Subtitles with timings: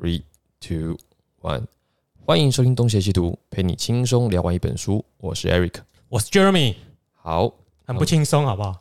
[0.00, 0.22] Three,
[0.60, 0.96] two,
[1.42, 1.64] one，
[2.24, 5.04] 欢迎收听《东邪西毒》，陪你轻松聊完一本书。
[5.16, 5.72] 我是 Eric。
[6.08, 6.76] 我是 Jeremy，
[7.14, 7.52] 好
[7.84, 8.80] 很不轻松，好不好？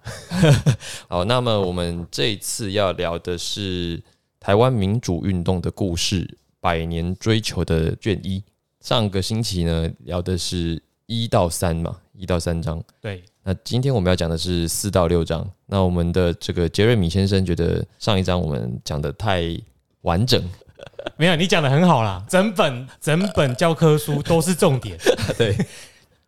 [1.10, 4.00] 好，那么我们这一次要聊的是
[4.40, 6.24] 台湾民主运动的故事
[6.59, 8.43] 《百年追求》的卷一。
[8.81, 12.79] 上个星期呢，聊的是一到三嘛，一到三章。
[13.02, 15.49] 对，那今天我们要讲的是四到六章。
[15.65, 19.59] 那我们的这个杰瑞米先生觉得上一章我们讲的太
[20.02, 20.47] 完整，
[21.18, 24.98] 没有你讲的很好啦，整本整本教科书都是重点。
[25.38, 25.55] 对。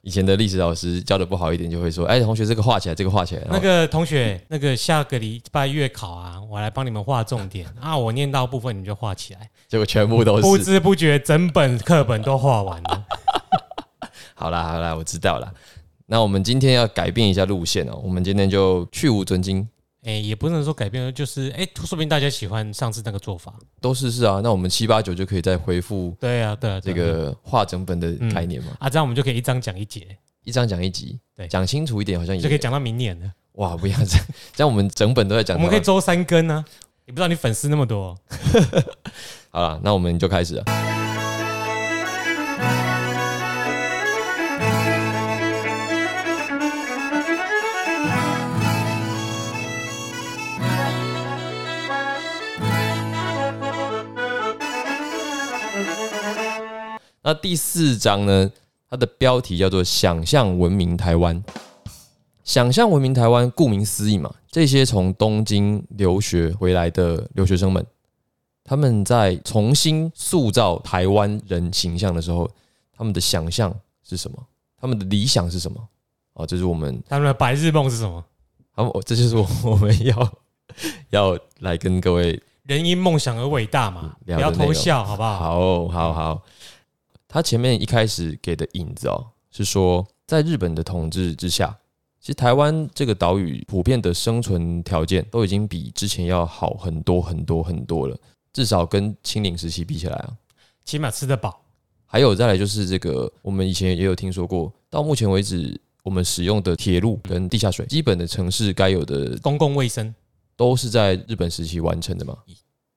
[0.02, 13.05] 以前的历史老师教的不好一点，就会说：“哎，同学，这个画起来，这个画起来。”那个同学，那个下个礼拜月考啊，我来帮你们画重点啊，我念到部分你就画起来，结果全部都是不知不觉整本课本都画完了。
[14.36, 15.53] 好啦好啦，我知道了。
[16.05, 19.67] 那我们今天要改变一下路线哦，我们今天就去无存精。
[20.03, 24.39] 哎，也不能说改变，就是哎，说明大家喜欢上次那个做法，都试试啊。
[24.41, 26.16] 那我们七八九就可以再恢复。
[26.20, 28.72] 对啊，对啊，这个画整本的概念嘛。
[28.80, 30.08] 啊，这样我们就可以一章讲一节，
[30.45, 33.30] 一章讲一集，对，讲清楚一点，好像也就可以讲到明年了。
[33.53, 35.58] 哇，不要这样，这样我们整本都在讲。
[35.58, 36.64] 我们可以周三更呢。
[37.05, 38.16] 你不知道你粉丝那么多。
[39.50, 40.98] 好了，那我们就开始了。
[57.22, 58.52] 那第四章呢？
[58.89, 61.44] 它的标题叫做“想象文明台湾”。
[62.44, 67.86] 想象文明台湾，顾名思义嘛，这些从东京留学回来的留学生们，
[68.64, 72.50] 他们在重新塑造台湾人形象的时候，
[72.98, 74.44] 他们的想象是什么？
[74.80, 75.88] 他们的理想是什么？
[76.33, 78.26] 啊，这是我们他们的白日梦是什么？
[78.72, 80.33] 好，这就是我们要
[81.09, 85.38] 要来跟各位人因梦想而伟大嘛，不要偷笑，好不好？
[85.38, 86.42] 好，好，好。
[87.30, 91.77] 他前面一开始给的引子哦，是说在日本的统治之下，
[92.20, 98.17] 其实台湾这个岛屿普遍的生存条件都已经比之前要好很多很多很多了，
[98.52, 100.33] 至少跟清领时期比起来啊，
[100.83, 101.61] 起码吃得饱。
[102.11, 110.15] 还有再来就是这个，我们以前也有听说过，到目前为止，我们使用的铁路跟地下水，基本的城市该有的公共卫生，
[110.58, 112.36] 都是在日本时期完成的嘛？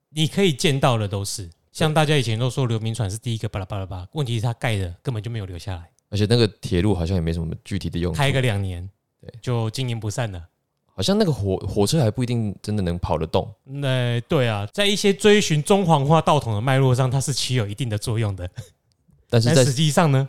[0.08, 1.50] 你可以见到的都是。
[1.72, 8.86] 像大家以前都说刘铭传是第一个巴拉巴拉巴，问题是他盖的根本就没有留下来，而且那个铁路好像也没什么具体的用，开个两年，
[9.18, 10.46] 对，就经营不善了。
[10.94, 13.50] 好像那个火火车还不一定真的能跑得动。
[13.64, 18.46] 那对啊，在一些追寻中黄化道统的脉络上，它是起有一定的作用的。
[19.30, 20.28] 但是在实际上呢，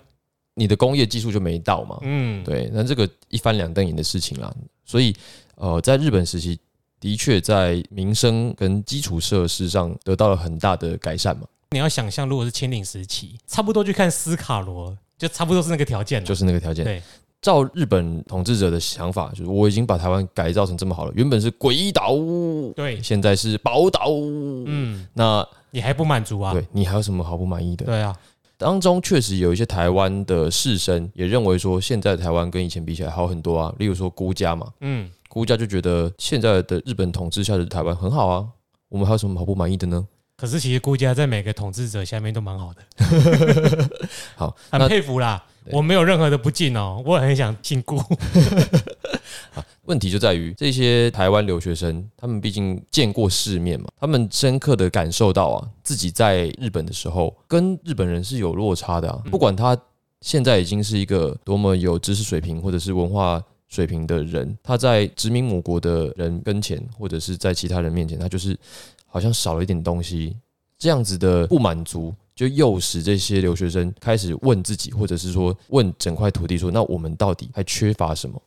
[0.53, 1.99] 你的工业技术就没到嘛。
[2.03, 4.55] 嗯，对，那这个一翻两瞪眼的事情啦。
[4.85, 5.13] 所以
[5.55, 6.57] 呃，在日本时期。
[7.03, 11.45] 的确，在民生跟基础设施上得到了很大的改善嘛。
[11.71, 16.85] 你要想象，如果是清领时期，差不多去看斯卡罗，就差不多是那个条件，就是那个条件。
[16.85, 17.03] 对，
[17.41, 22.15] 照日本统治者的想法，就是我已经把台湾改造成这么好了，原本是鬼岛，
[22.73, 24.05] 对，现在是宝岛，
[24.65, 26.53] 嗯，那你还不满足啊？
[26.53, 27.85] 对你还有什么好不满意的？
[27.85, 28.17] 对啊，
[28.57, 35.09] 当中确实有一些台湾的士绅也认为说，现在台湾跟以前比起来好很多啊，例如说孤家嘛，嗯。
[35.33, 38.47] 估家就觉得现在的日本统治下的台湾很好啊，
[38.87, 40.07] 我们还有什么好不满意的呢？
[40.37, 43.89] 可是其实估家在每个统治者下面都蛮好的，
[44.37, 45.43] 好，很佩服啦。
[45.71, 47.99] 我没有任何的不敬哦，我很想进顾。
[49.85, 59.19] 问题就在于这些台湾留学生，他们毕竟见过世面嘛，他们深刻的感受到啊，自己在日本的时候跟日本人是有落差的啊。
[59.31, 59.75] 不管他
[60.21, 63.43] 现在已经是一个多么有知识水平或者是文化。
[63.73, 68.55] 水平的人，他在殖民母国的人跟前，或者是在其他人面前，他就是
[69.07, 70.37] 好像少了一点东西，
[70.77, 78.39] 这样子的不满足，就诱使这些留学生开始问自己，或者是说问整块土地，说那我们到底还缺乏什么？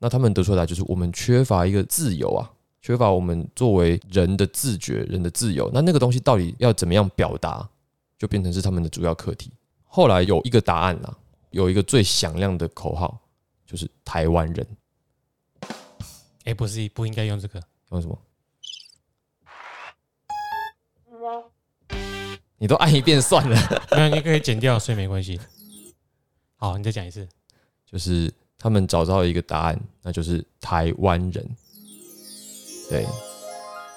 [0.00, 2.50] 那他们得出来就是我们缺乏一个自由啊，
[2.82, 5.70] 缺乏我们作为人的自觉、人的自由。
[5.72, 7.68] 那那个东西到底要怎么样表达，
[8.18, 9.52] 就变成是他们的主要课题。
[9.84, 11.16] 后来有一个答案啦，
[11.50, 13.20] 有一个最响亮的口号。
[13.68, 14.66] 就是台湾人，
[16.44, 18.18] 哎，不是不应该用这个，用什么？
[22.56, 23.56] 你都按一遍算了，
[23.92, 25.38] 那你可以剪掉，所以没关系。
[26.56, 27.28] 好，你再讲一次，
[27.84, 31.56] 就是他们找到一个答案，那就是台湾人。
[32.88, 33.06] 对，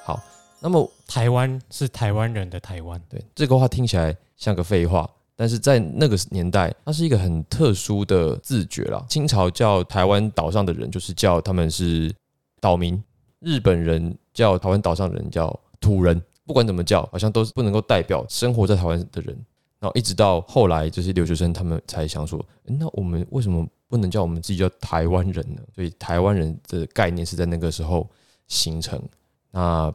[0.04, 0.22] 好，
[0.60, 5.10] 那么台湾是台湾人的台湾，对，这个话听起来像个废话。
[5.36, 9.06] 但是在那个年代，它是一个很特殊的自觉了。
[9.10, 12.14] 清朝叫台湾岛上的人，就是叫他们是
[12.60, 13.02] 岛民；
[13.40, 16.22] 日本人叫台湾岛上的人叫土人。
[16.46, 19.36] 不管怎么叫，好像都是不能够代表生活在台湾的人。
[19.80, 25.62] 然后一直到后来，这些留学生他们才想说，那我们为什么不能叫我们自己叫台湾人呢？
[25.74, 28.08] 所以台湾人的概念是在那个时候
[28.48, 29.02] 形成。
[29.50, 29.92] 那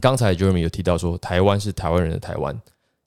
[0.00, 2.58] 刚才 Jeremy 有提到说，台湾是台湾人的台湾，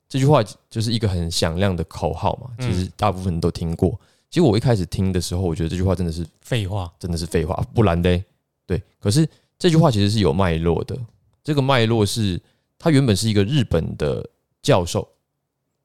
[0.09, 2.49] 这句话就是一个很响亮的口号嘛。
[2.59, 3.91] 其实大部分人都听过。
[4.29, 8.23] 其实我一开始听的时候，我觉得这句话真的是废话，真的是废话，不然嘞，
[8.65, 8.81] 对。
[8.99, 9.27] 可是
[9.57, 10.97] 这句话其实是有脉络的，
[11.43, 12.39] 这个脉络是
[12.77, 14.27] 他原本是一个日本的
[14.61, 15.07] 教授，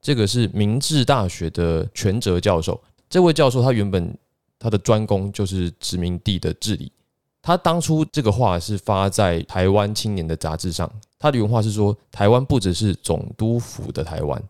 [0.01, 2.81] 这个是明治大学的全哲教授。
[3.09, 4.15] 这位教授他原本
[4.59, 6.91] 他的专攻就是殖民地的治理。
[7.45, 14.41] 他当初这个话是发在台湾青年的杂志上，他的原话是说：台湾不只是总督府的台湾，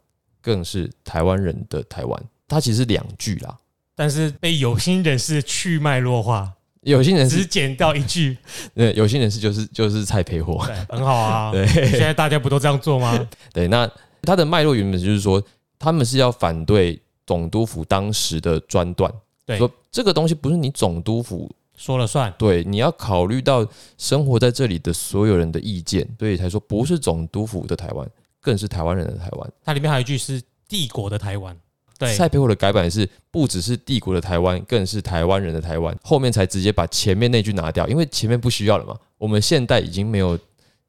[0.41, 2.23] 更是台湾人的台湾。
[2.47, 3.53] 他其实是两句啦。
[3.95, 6.49] 但是被有心人士去脉络化，
[6.83, 8.37] 有心人士只捡到一句，
[8.73, 11.51] 对，有心人士就是就是菜配货，很好啊。
[11.53, 13.27] 对，现在大家不都这样做吗？
[13.51, 13.85] 对，那
[14.21, 15.43] 他的脉络原本就是说，
[15.77, 19.11] 他们是要反对总督府当时的专断，
[19.45, 23.65] 对说这个东西不是你总督府说了算，对，你要考虑到
[23.97, 28.07] 生活在这里的所有人的意见，所以才说不是总督府的台湾，
[28.41, 29.51] 更是台湾人的台湾。
[29.63, 31.55] 它里面还有一句是帝国的台湾，
[31.97, 35.95] 对，蔡培火的改版是不只是帝国的台湾，更是台湾人的台湾。
[36.03, 38.95] 后面才直接把前面那句拿掉，因为前面不需要了嘛。
[39.17, 40.37] 我们现代已经没有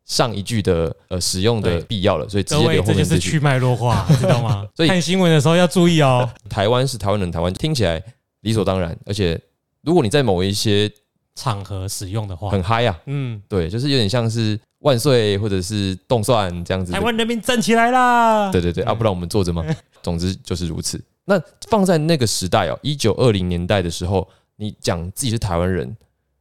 [0.05, 3.41] 上一句的呃使用的必要了，所以直接留后这就是去。
[3.41, 4.67] 脉络化， 知道吗？
[4.75, 6.29] 所以看新闻的时候要注意哦。
[6.49, 8.03] 台湾是台湾人的台湾，听起来
[8.41, 9.41] 理所当然，而且
[9.87, 10.93] 如果你在某一些
[11.37, 18.51] 场合使用的话，很嗨啊，嗯，对，就是有点像是万岁或者是动算这样子台湾人民站起来啦！
[18.51, 19.65] 对对对，啊，不然我们坐着吗？
[20.03, 21.01] 总之就是如此。
[21.25, 25.97] 那放在那个时代哦，一九二零年代的时候，你讲自己是台湾人，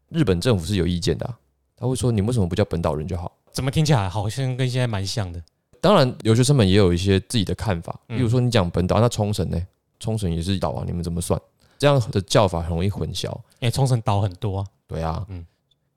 [0.09, 1.37] 日本政府是有意见的啊、
[1.77, 3.31] 他会说你为什么不叫本岛人就好？
[3.51, 5.39] 怎么听起来好像跟现在蛮像的？
[5.79, 9.61] 当然，留学生们也有一些自己的看法，嗯比如说你讲本岛，那冲绳呢？
[9.99, 11.39] 冲绳也是岛啊，你们怎么算？
[11.77, 13.29] 这样的叫法很容易混淆。
[13.59, 15.45] 因为冲绳岛很多啊，对啊，嗯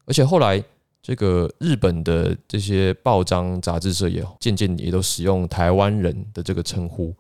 [0.05, 0.63] 而且后来
[1.03, 7.15] 这个日本的这些报章杂志社也渐渐也都使用台湾人的这个称呼。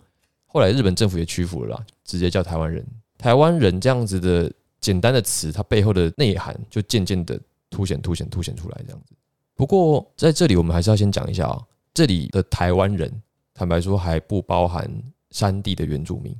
[0.46, 2.84] 后来日本政府也屈服了啦，直接叫台湾人。
[3.18, 4.50] 台湾人这样子的
[4.80, 7.38] 简单的词，它背后的内涵就渐渐的
[7.68, 9.14] 凸显、凸显、凸显出来这样子。
[9.54, 11.60] 不过在这里，我们还是要先讲一下啊、
[11.92, 13.12] 这里的台湾人，
[13.52, 14.90] 坦白说还不包含
[15.30, 16.34] 山地的原住民。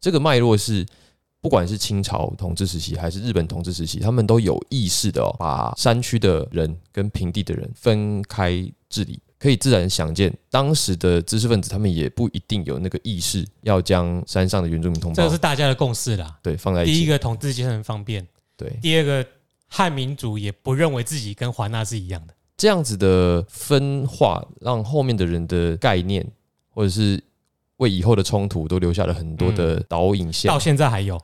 [0.00, 0.86] 这个脉络是
[1.42, 8.52] 不管是清朝统治时期还是日本统治时期，他们都有意识的哦，把山区的人跟平地的人分开
[8.88, 9.20] 治理。
[9.40, 16.38] 可以自然想见，当时的知识分子他们也不一定有那个意识要将山上的原住民同胞这个是大家的共识啦。
[16.40, 16.94] 对放在一起。
[16.94, 18.24] 第一个统治阶层方便，
[18.56, 19.26] 对第二个
[19.66, 22.34] 汉民族也不认为自己跟华纳是一样的。
[22.56, 26.24] 这样子的分化，让后面的人的概念
[26.68, 27.20] 或者是
[27.78, 31.20] 为以后的冲突都留下了很多的导引线，到现在还有，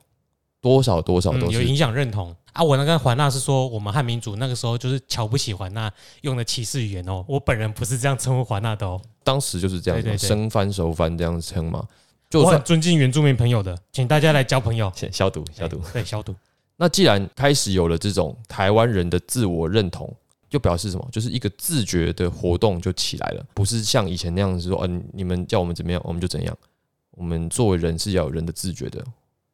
[0.61, 2.63] 多少多少嗯都是有影响认同啊。
[2.63, 7.25] 我那个华纳是说，我们汉民族那个时候就是瞧不起华纳用的歧视语言哦。
[7.29, 11.87] 我本人不是这样称呼华纳的哦，当时就是这样子嘛，对对对生翻熟翻这样称嘛。
[12.31, 14.93] 就我很算尊敬原住民朋友的，请大家来交朋友。
[14.95, 15.81] 先消毒消毒。
[15.93, 16.35] 对，消毒。
[16.77, 20.15] 那既然开始有了这种台湾人的自我认同，
[20.51, 21.09] 就表示什么？
[21.11, 26.57] 就是一个自觉的活动就起来了，不是像以前那样子说，嗯、你们叫我们怎么样，我们就怎样。
[27.13, 29.05] 我们作为人是要有人的自觉的，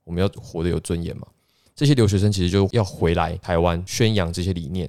[0.05, 1.27] 我们要活得有尊严嘛。
[1.75, 4.89] 这些留学生其实就要回来台湾宣扬这些理念，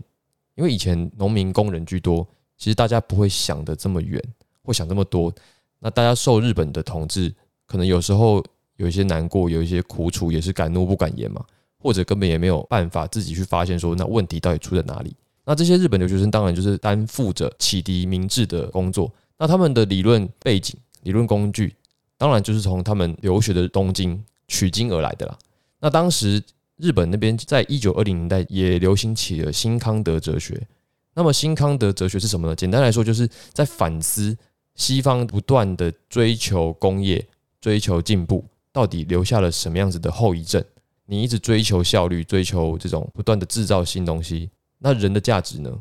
[0.55, 4.22] 因为以前农民工人居多，其实大家不会想得这么远，
[4.62, 5.34] 会想这么多。
[5.79, 7.34] 那大家受日本的统治，
[7.65, 8.43] 可能有时候
[8.75, 11.43] 有一些难过，有一些苦楚，也是敢怒不敢言嘛。
[11.77, 15.15] 或者根本也没有办法自己去发现说那问题到底出在哪里。
[15.45, 19.12] 那这些日本留学生当然就是担负着启迪明智的工作。
[19.38, 21.75] 那他们的理论背景、理论工具，
[22.17, 25.37] 当然就是从他们留学的东京取经而来的啦。
[25.79, 26.41] 那当时
[26.77, 30.67] 日本那边在一九二零年代也流行起了新康德哲学。
[31.13, 32.55] 那么新康德哲学是什么呢？
[32.55, 34.37] 简单来说，就是在反思
[34.75, 37.25] 西方不断的追求工业、
[37.61, 40.61] 追求进步，到底留下了什么样子的后遗症。
[41.05, 44.49] 你一直追求效率，追求这种不断的制造新东西，
[44.79, 45.71] 那人的价值呢？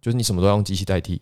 [0.00, 1.20] 就是你什么都要用机器代替，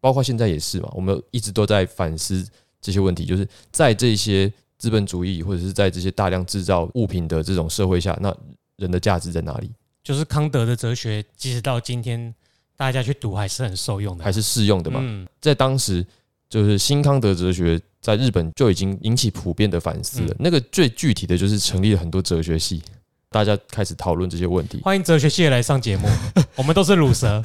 [0.00, 0.88] 包括现在也是嘛。
[0.92, 2.46] 我们一直都在反思
[2.80, 8.36] 这些问题，就是在这些资本主义或者是在这些大量制造物品的这种社会下，那
[8.78, 9.70] 人的价值在哪里？
[10.02, 12.34] 就是康德的哲学，即使到今天
[12.76, 14.98] 大家去读还是很受用的，还是适用的嘛？
[15.00, 16.04] 嗯，在当时，
[16.48, 20.32] 就是新康德哲学在日本就已经引起普遍的反思了。
[20.32, 22.82] 嗯那个最具体的就是成立了很多哲学系，
[23.30, 24.80] 大家开始讨论这些问题。
[24.82, 26.08] 欢迎哲学系来上节目，
[26.58, 27.40] 我们都是乳蛇，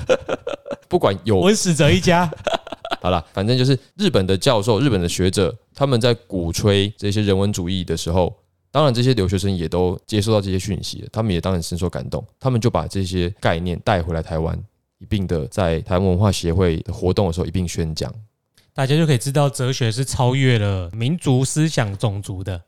[0.90, 2.28] 不管有文史哲一家。
[3.02, 8.36] 好了，反正就是日本的教授、日本的学者，他们在鼓吹这些人文主义的时候，
[8.72, 14.58] 当然这些留学生也都接收到这些讯息，他们也当然深受感动，他们就把这些概念带回来台湾，
[15.00, 18.14] 一并的在台湾文化协会活动的时候一并宣讲。
[18.74, 22.62] 大家就可以知道哲学是超越了民族思想、种族的。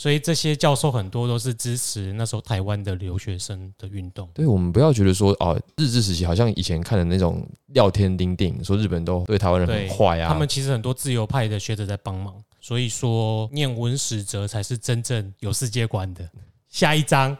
[0.00, 4.26] 所以这些教授很多都是支持那时候台湾的留学生的运动。
[4.32, 10.32] 对我们不要觉得说哦，日治时期好像以前看的那种廖天丁电影，说日本人都对台湾人很坏啊。
[10.32, 16.26] 他们其实很多自由派的学者在帮忙，所以说念文史哲才是真正有世界观的。
[16.70, 17.36] 下一章，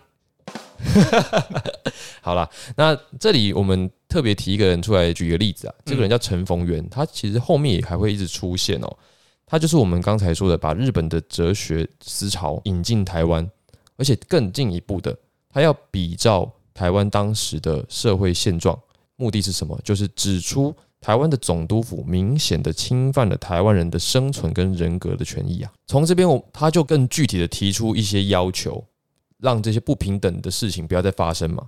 [2.21, 8.99] 好了，那这里我们特别提一个人出来举一个例子啊，这个人叫陈逢源，他其实后面也还会一直出现哦。
[9.51, 13.51] 他就是我们刚才说的，把日本的哲学思潮引进台湾，
[13.97, 18.79] 而且更进一步的，他要比照台湾当时的社会现状，
[19.17, 19.77] 目的是什么？
[19.83, 25.73] 就是指出台湾的总督府明显的侵犯了台湾人的生存跟人格的权益啊。
[25.89, 28.85] 从这边，我他就更具体的提出一些要求，
[29.39, 31.67] 让这些不平等的事情不要再发生嘛。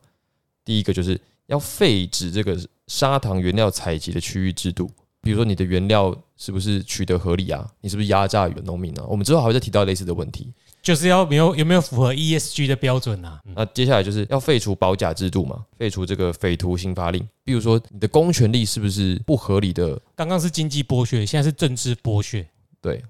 [0.65, 4.89] 第一个就是要废止这个砂糖原料采集的区域制度。
[5.21, 7.65] 比如说你的原料是不是取得合理啊？
[7.81, 9.05] 你是不是压榨农民啊？
[9.07, 13.41] 我们之后还会再提到类似的问题，就是要没有有没有符合 ESG 的标准啊？
[13.55, 17.25] 那接下来就是要废除保甲制度嘛，废除这个匪徒刑罚令。
[17.45, 19.97] 比如说你的公权力是不是不合理的？
[20.17, 22.45] 刚刚是经济剥削，现在是政治剥削。
[22.81, 23.01] 对，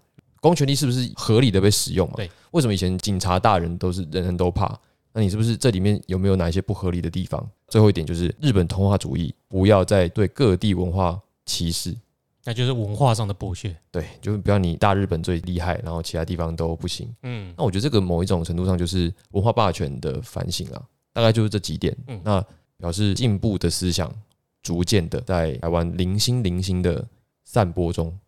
[0.42, 2.16] 公权力是不是合理的被使用嘛？
[2.16, 4.78] 对，为什么以前警察大人都是人人都怕？
[5.14, 7.48] 那你是不是这里面有没有哪一些不合理的地方？
[7.68, 11.96] 最后一点就是日本同化主义，不要再对各地文化歧视。
[12.44, 17.08] 那就是文化上的剥削，对，就是不要你大日本最厉害，然后其他地方都不行。
[17.22, 20.82] 嗯，那我觉得这个某一种程度上就是文化霸权的反省啊，
[21.12, 21.96] 大概就是这几点。
[22.08, 22.44] 嗯，那
[22.78, 24.12] 表示进步的思想
[24.60, 27.06] 逐渐的在台湾零星零星的
[27.44, 28.18] 散播中，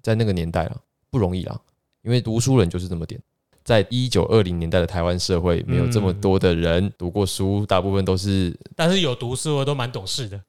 [0.00, 1.60] 在那个年代啊不容易啊，
[2.00, 3.20] 因为读书人就是这么点。
[3.64, 10.42] 在一九二零年代的台湾社会，没有这么多的人读过书，大部分都是，但是有读书的都蛮懂事的。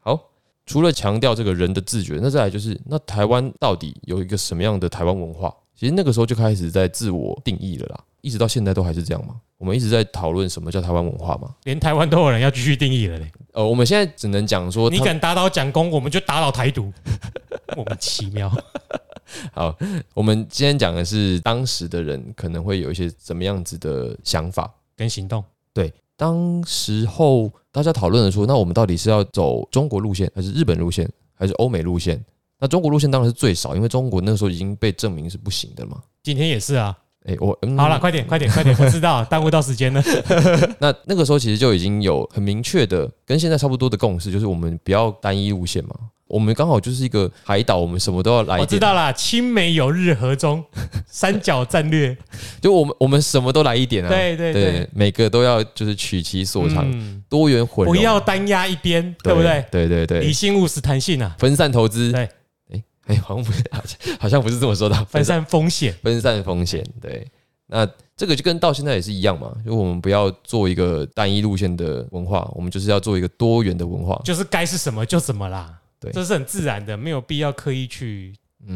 [0.00, 0.32] 好。
[0.68, 5.52] 除了强调这个人的自觉，那再来就是，那台湾到底有一个什么样的台湾文化？
[5.74, 9.36] 其实那个时候就开始在自我定义了啦，一直到现在都还是这样吗？
[9.56, 11.54] 我们一直在讨论什么叫台湾文化吗？
[11.64, 13.32] 连台湾都有人要继续定义了嘞。
[13.52, 16.92] 呃，我们现在只能讲说，你敢打倒蒋公，我们就打倒台独，
[17.74, 18.52] 莫名其妙。
[19.54, 19.74] 好，
[20.12, 25.90] 我们今天讲的是当时的人可能会有一些怎么样子的想法跟行动，对。
[26.16, 27.48] 当时候
[27.78, 32.20] 大家讨论的说，那我们到底是要走中国路线，还是日本路线，还是欧美路线？
[32.58, 36.02] 那中国路线当然是最少，因为中国那时候已经被证明是不行的嘛。
[36.24, 36.98] 今天也是啊。
[37.24, 40.02] 哎，我好了，快点，快点，快点，我知道，耽误到时间了。
[40.80, 45.94] 那那个时候其实就已经有很明确的，跟现在差不多的共识，就是我们不要单一路线嘛。
[46.28, 48.58] 我们刚好就是一个海岛，我们什么都要来。
[48.58, 50.62] 我知道啦，青美有日和中
[51.06, 52.16] 三角战略，
[52.60, 54.08] 就我们我们什么都来一点啊。
[54.08, 56.86] 对对对，每个都要就是取其所长，
[57.28, 57.86] 多元混。
[57.86, 59.64] 不要单压一边，对不对？
[59.70, 62.12] 对对对，理性务实弹性啊，分散投资。
[62.12, 62.28] 对，
[62.70, 63.64] 哎哎，好像不是，
[64.20, 64.94] 好像不是这么说的。
[65.08, 66.84] 分散风险，分散风险。
[67.00, 67.26] 对，
[67.68, 75.74] 那这个就跟到现在也是一样嘛，就我们不要做一个单一路线的文化，我们就是要做一个多元的文化，就是该是什么就怎么啦。
[76.00, 78.34] 对，这是很自然的，没有必要刻意去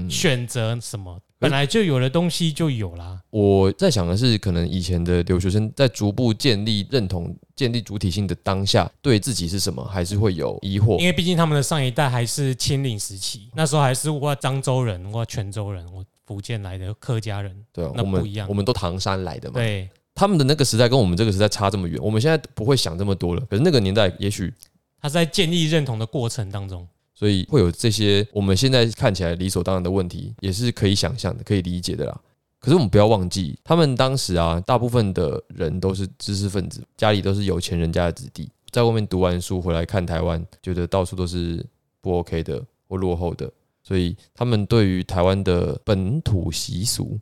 [0.08, 3.20] 选择什么，本来就有的东西就有啦。
[3.30, 19.54] 我在想的是，可能以前的留学生在逐步建立认同、建立主体性的当下，对自己是什么还是会有疑惑，因为毕竟他们的上一代还是清领时期，那时候还是我漳州人、我泉州人、我福建来的客家人，对，那不一样，我们都唐山来的嘛。
[19.54, 23.42] 对，他们的那个时代跟我们这个时代差这么远，我们现在不会想这么多了。
[23.50, 24.52] 可是那个年代，也许
[25.00, 26.86] 他在建立认同的过程当中。
[27.22, 32.20] 所以会有这些我们现在看起来理所当然的问题，也是可以想象的、可以理解的啦。
[32.58, 41.64] 可是我们不要忘记，他们当时啊，大部分的人都是知识分子，家里都是有钱人家的子弟，在外面读完书回来看台湾，觉得到处都是
[42.00, 43.48] 不 OK 的或落后的，
[43.84, 47.16] 所以他们对于台湾的本土习俗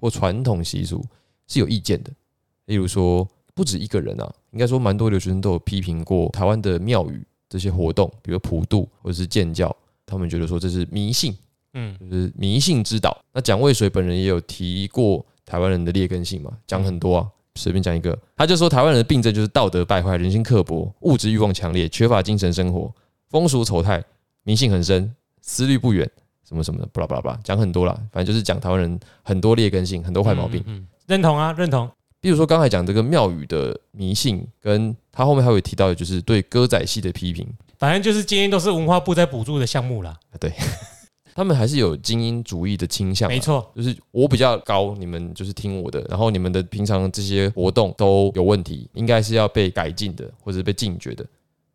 [0.00, 1.00] 或传统习俗
[1.46, 2.10] 是有意见的。
[2.64, 7.24] 例如说，不止一个人啊，应该说蛮多留学生都有批评过台湾的庙宇。
[7.48, 9.74] 这些活动，比如普渡或者是建教，
[10.04, 11.36] 他们觉得说这是迷信，
[11.74, 13.16] 嗯，就是迷信之岛。
[13.32, 22.92] 那蒋渭水本人也有提过台湾人的劣根性嘛，讲很多啊，随便讲一个，他就说台湾人的病症就是道德败坏、人心刻薄、物质欲望强烈、缺乏精神生活、
[23.28, 24.02] 风俗丑态、
[24.42, 26.10] 迷信很深、思虑不远，
[26.46, 30.62] 什么什么的，巴拉巴拉巴拉，讲很多啦，反正就是讲台湾人很多劣根性、很多坏毛病。
[30.66, 31.90] 嗯认同啊，认同。
[32.20, 37.46] 比如说刚才讲这个庙宇的迷信，跟他后面还会提到的就是对歌仔戏的批评。
[37.78, 40.18] 反正就是今天都是文化部在补助的项目啦。
[40.40, 40.52] 对，
[41.32, 51.24] 他们还是有精英主义的倾向啊，没错，就是我比较高，你们就是听我的，然后你们的平常这些活动都有问题，应该是要被改进的，或者是被禁绝的。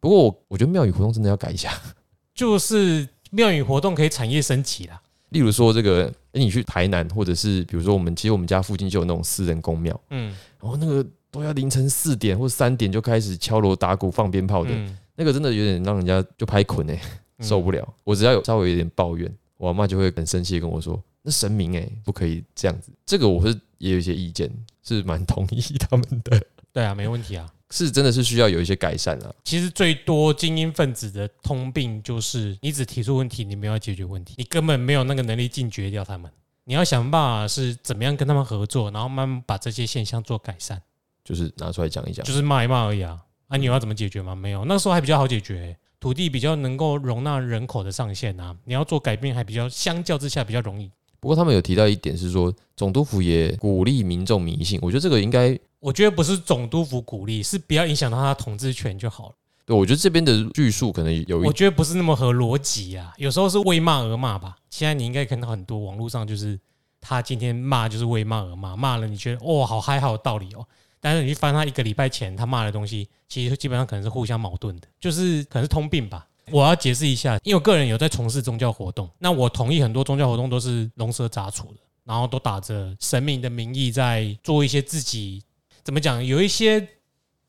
[0.01, 1.71] 不过我我觉得庙宇活动真的要改一下，
[2.35, 5.01] 就是庙宇活动可以产业升级啦。
[5.33, 16.97] 例如说这个，诶你去台南，或者是比如说我们其实我们家附近就有那种私人公庙，嗯然后那个都要凌晨四点或三点就开始敲锣打鼓放鞭炮的，嗯，那个真的有点让人家就拍捆哎、
[17.39, 17.93] 嗯受不了。
[18.05, 24.49] 我只要有稍微有点抱怨，我阿妈就会很生气地跟我说：“那神明哎、不可以这样子。”这个我是也有一些意见，
[24.83, 26.39] 是蛮同意他们的，
[26.71, 27.49] 对啊，没问题啊。
[27.73, 29.33] 是真的是需要有一些改善啊。
[29.43, 36.31] 其实最多精英分子的通病就是，你只提出问题，你没有要解决问题，你根本没有那个能力禁绝掉他们。
[36.65, 40.79] 你要想办法是怎么样跟他们合作，然后慢慢把这些现象做改善，
[41.25, 42.23] 就是拿出来讲一讲。
[42.23, 43.19] 就是骂一骂而已啊。
[43.47, 44.35] 啊，你有要怎么解决吗？
[44.35, 48.55] 没有，那时候还比较好解决、土地比较能够容纳人口的上限啊。
[48.65, 50.89] 你要做改变，还比较相较之下比较容易。
[51.19, 59.35] 不过他们有提到一点是说，总督府也鼓励民众迷信，我觉得这个应该，我觉得不是总督府鼓励，是不要影响到他的统治权就好了。
[59.65, 64.55] 对我觉得这边的叙述可能有一我觉得不是那么合逻辑啊，有时候是为骂而骂吧。
[64.69, 66.57] 现在你应该看到很多网络上就是
[67.01, 70.65] 他今天骂就是为骂而骂，骂了你觉得哦好嗨好有道理哦，
[71.01, 76.25] 但是你去翻他一个礼拜前他骂的东西，其实基本上可能是互相矛盾的，就是可能是通病吧。
[76.49, 85.41] 我要解释一下，因为我个人有在从事宗教活动，那我同意很多宗教活动都是龙蛇杂处的，然后都打着神明的名义在做一些自己
[85.83, 86.87] 怎么讲，有一些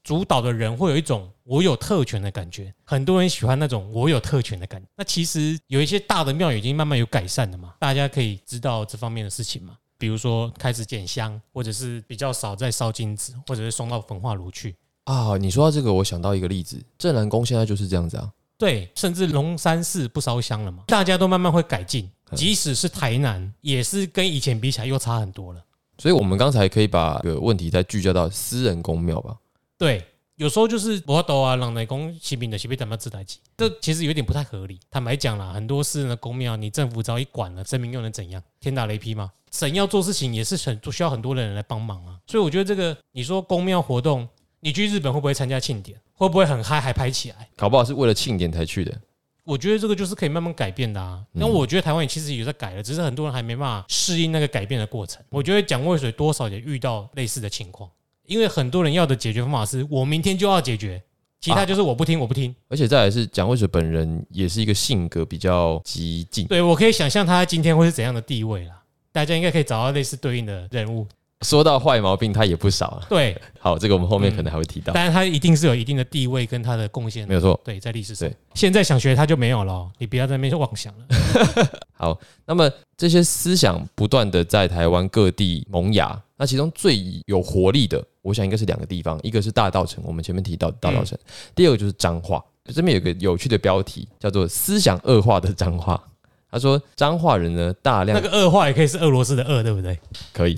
[0.03, 4.89] 主导的人会有一种我有特权的感觉，很多人喜欢那种我有特权的感觉。
[4.97, 9.77] 那其实有一些大的庙已经慢慢有改善了嘛，大家可以知道这方面的事情嘛。
[9.97, 14.75] 比如说开始减香，或者是比较少在烧金纸，或者是送到焚化炉去。
[15.05, 15.37] 啊。
[15.39, 18.31] 你说到这个，我想到一个例子，镇南宫现在就是这样子啊。
[18.59, 22.11] 对，甚至龙山寺不烧香了嘛，大家都慢慢会改进。
[22.35, 25.65] 即使是台南，也是跟以前比起来又差很多了。
[25.99, 29.37] 所以我们刚才可以把这个问题再聚焦到私人公庙吧。
[29.79, 30.05] 对，
[30.37, 34.81] 有时候就是我抖啊，让内公骑兵的骑兵怎么自代机，这其实有点不太合理。
[34.91, 38.43] 坦白讲啦，很多私人的公庙，你政府只要一管了，神明又能怎样？
[38.61, 39.31] 天打雷劈吗？
[39.53, 42.19] 神要做事情也是很需要很多的人来帮忙啊。
[42.27, 44.29] 所以我觉得这个，你说公庙活动，
[44.61, 45.97] 你去日本会不会参加庆典？
[46.13, 47.49] 会不会很嗨还拍起来？
[47.57, 48.93] 搞不好是为了庆典才去的。
[49.45, 51.23] 我觉得这个就是可以慢慢改变的啊。
[51.33, 55.23] 那我觉得台湾也其实也在改了，只是很多人还没办法适应那个改变的过程。
[55.29, 57.89] 我觉得蒋渭水多少也遇到类似的情况，
[58.27, 61.03] 因为很多人要的解决方法是我明天就要解决，
[61.41, 62.55] 其他就是我不听我不听。
[62.69, 68.81] 而且再来是蒋渭水本人也是一个性格比较激进，对我可以想象他今天会是怎样的地位啦。
[69.13, 71.07] 大家应该可以找到类似对应的人物。
[71.45, 73.07] 说到坏毛病他也不少啊。
[73.09, 74.93] 对，好，这个我们后面可能还会提到。
[74.93, 77.35] 但是他一定是有一定的地位跟他的贡献没。
[77.35, 77.61] 有错。
[77.63, 81.07] 对，在历史上对，现在想学他就没有了哦，你不要在那边妄想了。
[81.93, 91.17] 好，那么这些思想不断的在台湾各地萌芽，那其中最有活力的，我想应该是两个地方，一个是大道城，我们前面提到的大道城，
[91.55, 92.43] 第二个就是彰化。
[92.73, 96.03] 这边有个有趣的标题，叫做“思想恶化的彰化”。
[96.55, 99.99] 他说，彰化人呢大量那个恶化也可以是俄罗斯的恶，对不对？
[100.33, 100.57] 可以，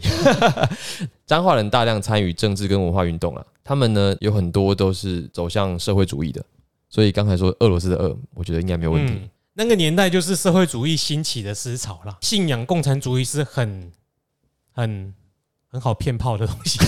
[1.26, 6.44] 彰化人大量参与政治跟文化运动了，他们呢有很多都是走向社会主义的，
[6.90, 9.14] 所以刚才说俄罗斯的恶，我觉得应该没有问题。
[9.14, 13.90] 嗯那个年代就是社会主义兴起的思潮啦，信仰共产主义是很
[14.70, 15.14] 很
[15.66, 16.78] 很好骗炮的东西，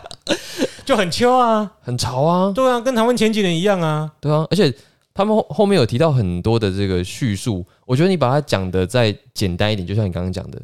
[0.84, 4.70] 就很秋啊，很潮啊，对啊，跟台湾前几年一样啊，对啊，而且
[5.16, 10.62] 他们后后面有提到很多的这个叙述，我觉得你把它讲的再简单一点，就像你刚刚讲的，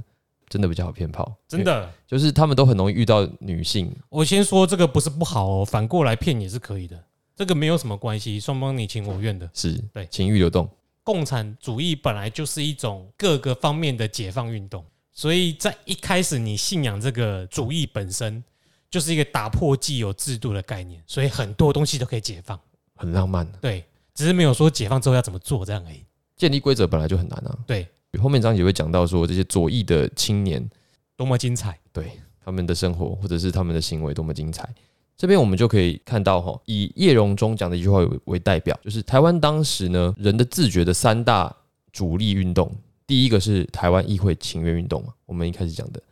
[0.48, 1.90] 真的比较好骗炮，真的。
[2.06, 7.02] 就是他们都很容易遇到女性，我先说这个不是不好哦，反过来骗也是可以的，
[7.34, 9.48] 这个没有什么关系，双方你情我愿的。
[9.54, 10.68] 是对情欲流动，
[11.02, 18.44] 共产主义本来就是一种各个方面的解放运动，所以在一开始你信仰这个主义本身
[18.90, 22.60] 就是一个打破既有制度的概念，所以很多东西都可以解放。
[22.94, 23.50] 很浪漫。
[23.60, 23.82] 对，
[24.14, 26.04] 只是没有说解放之后要怎么做这样而已。
[26.36, 27.58] 建立规则本来就很难啊。
[27.66, 27.86] 对，
[28.20, 30.68] 后面章节会讲到说这些左翼的青年，
[31.16, 31.78] 多么精彩！
[31.92, 32.12] 对
[32.44, 34.68] 他们的生活或者是他们的行为多么精彩。
[35.16, 41.54] 这边我们就可以看到哈，以叶荣中讲的一句话为为代表，就是台湾当时呢人的自觉的三大
[41.92, 42.74] 主力运动，
[43.06, 46.02] 第一个是台湾议会请愿运动嘛，我们一开始讲的。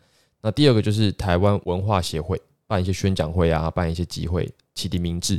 [0.43, 5.35] 那第二个就是台湾文化协会办一些宣讲会啊，办一些集会，启迪民智。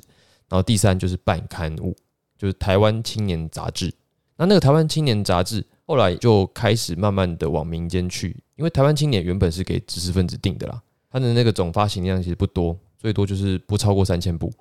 [0.49, 1.95] 然后第三就是办刊物，
[2.41, 3.93] 就是台湾青年杂志。
[4.35, 14.51] 那那个台湾青年杂志后来就开始慢慢的往民间去，因为台湾青年原本是给知识分子定的啦，它的那个总发行量其实不多，最多就是不超过三千部。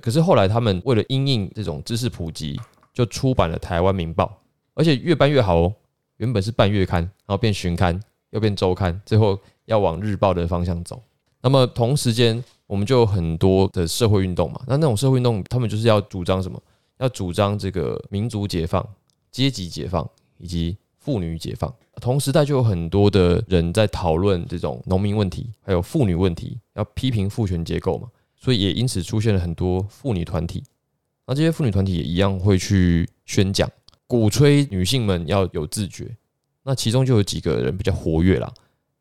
[0.00, 2.58] 可是后来他们为了因应这种知识普及，
[2.94, 4.24] 就出版了《台湾民报》，
[4.72, 5.74] 而且越办越好哦。
[6.16, 11.02] 原本是半月刊，然后变旬刊，又变周刊，最后要往日报的方向走。
[11.42, 14.58] 那么同时间，我们就有很多的社会运动嘛。
[14.66, 16.58] 那那种社会运动，他们就是要主张什么？
[16.98, 18.86] 要主张这个民族解放、
[19.30, 21.72] 阶级解放以及妇女解放。
[22.00, 28.08] 同时代就有很多的人在讨论这种农民问题，还有妇女问题，要批评父权结构嘛。
[28.38, 30.62] 所以也因此出现了很多妇女团体。
[31.26, 33.68] 那这些妇女团体也一样会去宣讲、
[34.06, 36.14] 鼓吹女性们要有自觉。
[36.62, 38.52] 那其中就有几个人比较活跃啦，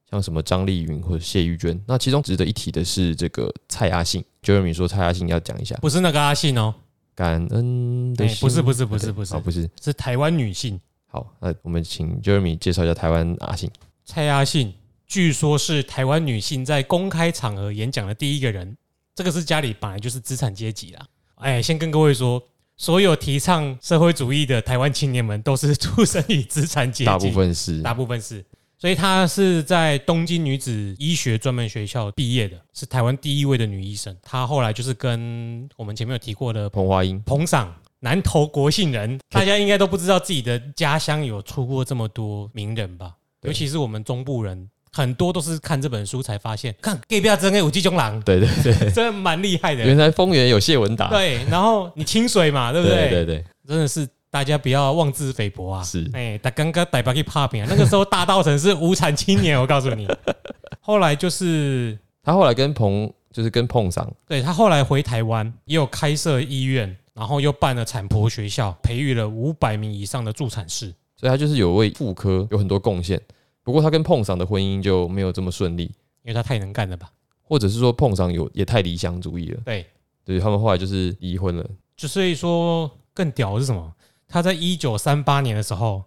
[0.10, 1.80] 像什么张丽云或者谢玉娟。
[1.86, 6.74] 那其中值得一提的是这个蔡阿信，Jeremy 说蔡阿信要讲一下不是那个阿信哦，
[7.16, 11.34] 感恩不是不是不是不是哦，不是是台湾女性好。
[11.40, 13.72] 那我们请 Jeremy 介绍一下台湾阿信。
[14.04, 14.74] 蔡阿信，
[15.08, 18.76] 据说是台湾女性在公开场合演讲的第一个人。
[19.16, 21.08] 这个是家里本来就是资产阶级啦。
[21.36, 22.44] 哎，先跟各位说，
[22.76, 28.44] 所有提倡社会主义的台湾青年们都是出生于资产阶级，大部分是大部分是。
[28.78, 34.16] 所以她是在东京女子医学专门学校毕业的，是台湾第一位的女医生。
[34.22, 43.14] 她后来就是跟我们前面有提过的彭华英，彭赏南投国姓人，大家应该都不知道自己的家乡有出过这么多名人吧？
[43.42, 49.86] 尤其是我们中部人，很多都是看这本书才发现，看 gay 不要真 A 五 G 中郎，对对对， 真的蛮厉害的。
[49.86, 53.10] 原来丰原有谢文达，对，然后你清水嘛，对不对？
[53.10, 55.82] 对对对，真的是大家不要妄自菲薄啊！
[55.82, 60.06] 是哎，他刚刚逮把去拍片，那个时候大稻城是无产青年，我告诉你。
[60.84, 70.94] 后来就是，他后来跟彭就是跟碰上，对他后来回台湾，也有开设医院，然后又办了产婆学校，培育了五百名以上的助产士。
[71.16, 73.18] 所以他就是有为妇科有很多贡献。
[73.64, 75.84] 不过他跟碰上的婚姻就没有这么顺利，
[76.24, 77.10] 因为他太能干了吧？
[77.42, 79.86] 或者是说碰上有也太理想主义了，对，
[80.26, 81.66] 对他们后来就是离婚了。
[81.96, 83.90] 就所以说更屌是什么？
[84.36, 86.04] 他在一九三八年的时候，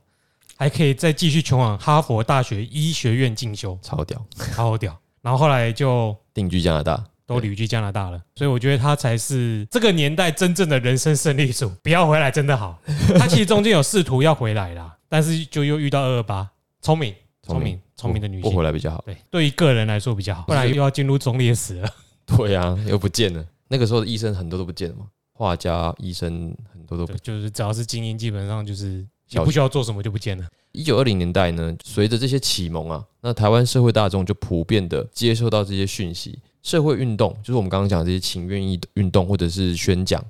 [0.55, 4.23] 还可以再继续前往哈佛大学医学院进修，超屌，
[4.55, 4.95] 超屌。
[5.23, 11.73] 然后后来就定居加拿大，都旅居加拿大了，所以我觉得他才是这个年代真正的人生胜利组。
[11.83, 12.79] 不要回来真的好。
[13.19, 16.51] 他其实中间有试图要回来啦，但是就又遇到二二八，
[16.83, 18.59] 聪明，聪明，聪明的女性不性。
[18.59, 19.03] 回来比较好。
[19.07, 21.88] 对，对于个人来说比较好，不然又要进入忠烈祠了。
[22.37, 23.43] 对啊，又不见了。
[23.69, 25.07] 那个时候的医生很多都不见了嘛，
[25.38, 30.44] 画家、医生很多都不，就是只要是精英，基本上就是也不需要做什么就不见了。
[30.72, 40.20] 一九二零年代呢，随着这些启蒙啊，那台湾社会大众就普遍的接受到这些讯息，社会运动就是我们刚刚讲的这些请愿意运动或者是宣讲，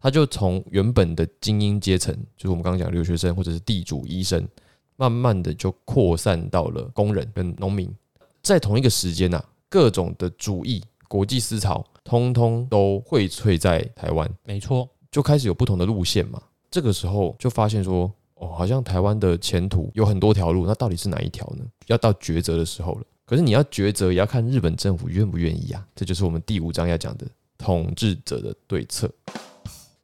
[0.00, 4.48] 它就从原本的精英阶层，就是我们刚刚讲的留学生或者是地主、医生，
[4.96, 7.94] 慢慢的就扩散到了工人跟农民，
[8.42, 14.26] 在同一个时间呐、啊，各种的主义、国际思潮，通通都荟萃在台湾。
[14.42, 16.40] 没错，就开始有不同的路线嘛。
[16.70, 21.64] 这个时候就发现说，哦，好像台湾的前途有很多条路，那到底是哪一条呢？
[21.86, 23.02] 要到抉择的时候了。
[23.26, 25.86] 可是你要抉择，也要看日本政府愿不愿意啊。
[25.94, 27.26] 这就是我们第五章要讲的
[27.58, 29.10] 统治者的对策。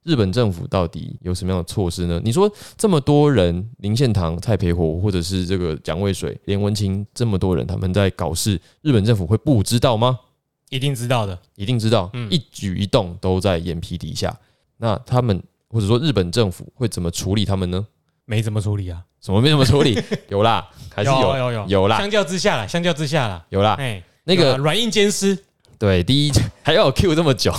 [0.03, 2.21] 日本政府到底有什么样的措施呢？
[2.23, 10.21] 你说这么多人，林献堂、蔡培火，或者是这个蒋渭水、连文清，这么多人他们在搞事，日本政府会不知道吗？
[10.70, 11.38] 一定知道的。
[11.57, 14.35] 一定知道，嗯一举一动都在眼皮底下。
[14.77, 17.87] 那他们或者说日本政府会怎么处理他们呢？
[18.24, 19.03] 没怎么处理啊？
[19.20, 19.98] 什么没怎么处理？
[20.29, 23.74] 有啦，还是有有有有啦相较之下啦，相较之下啦，有啦。
[23.74, 25.38] 哎，那个软硬兼施，
[25.79, 27.55] 对，第一还要有 Q 这么久，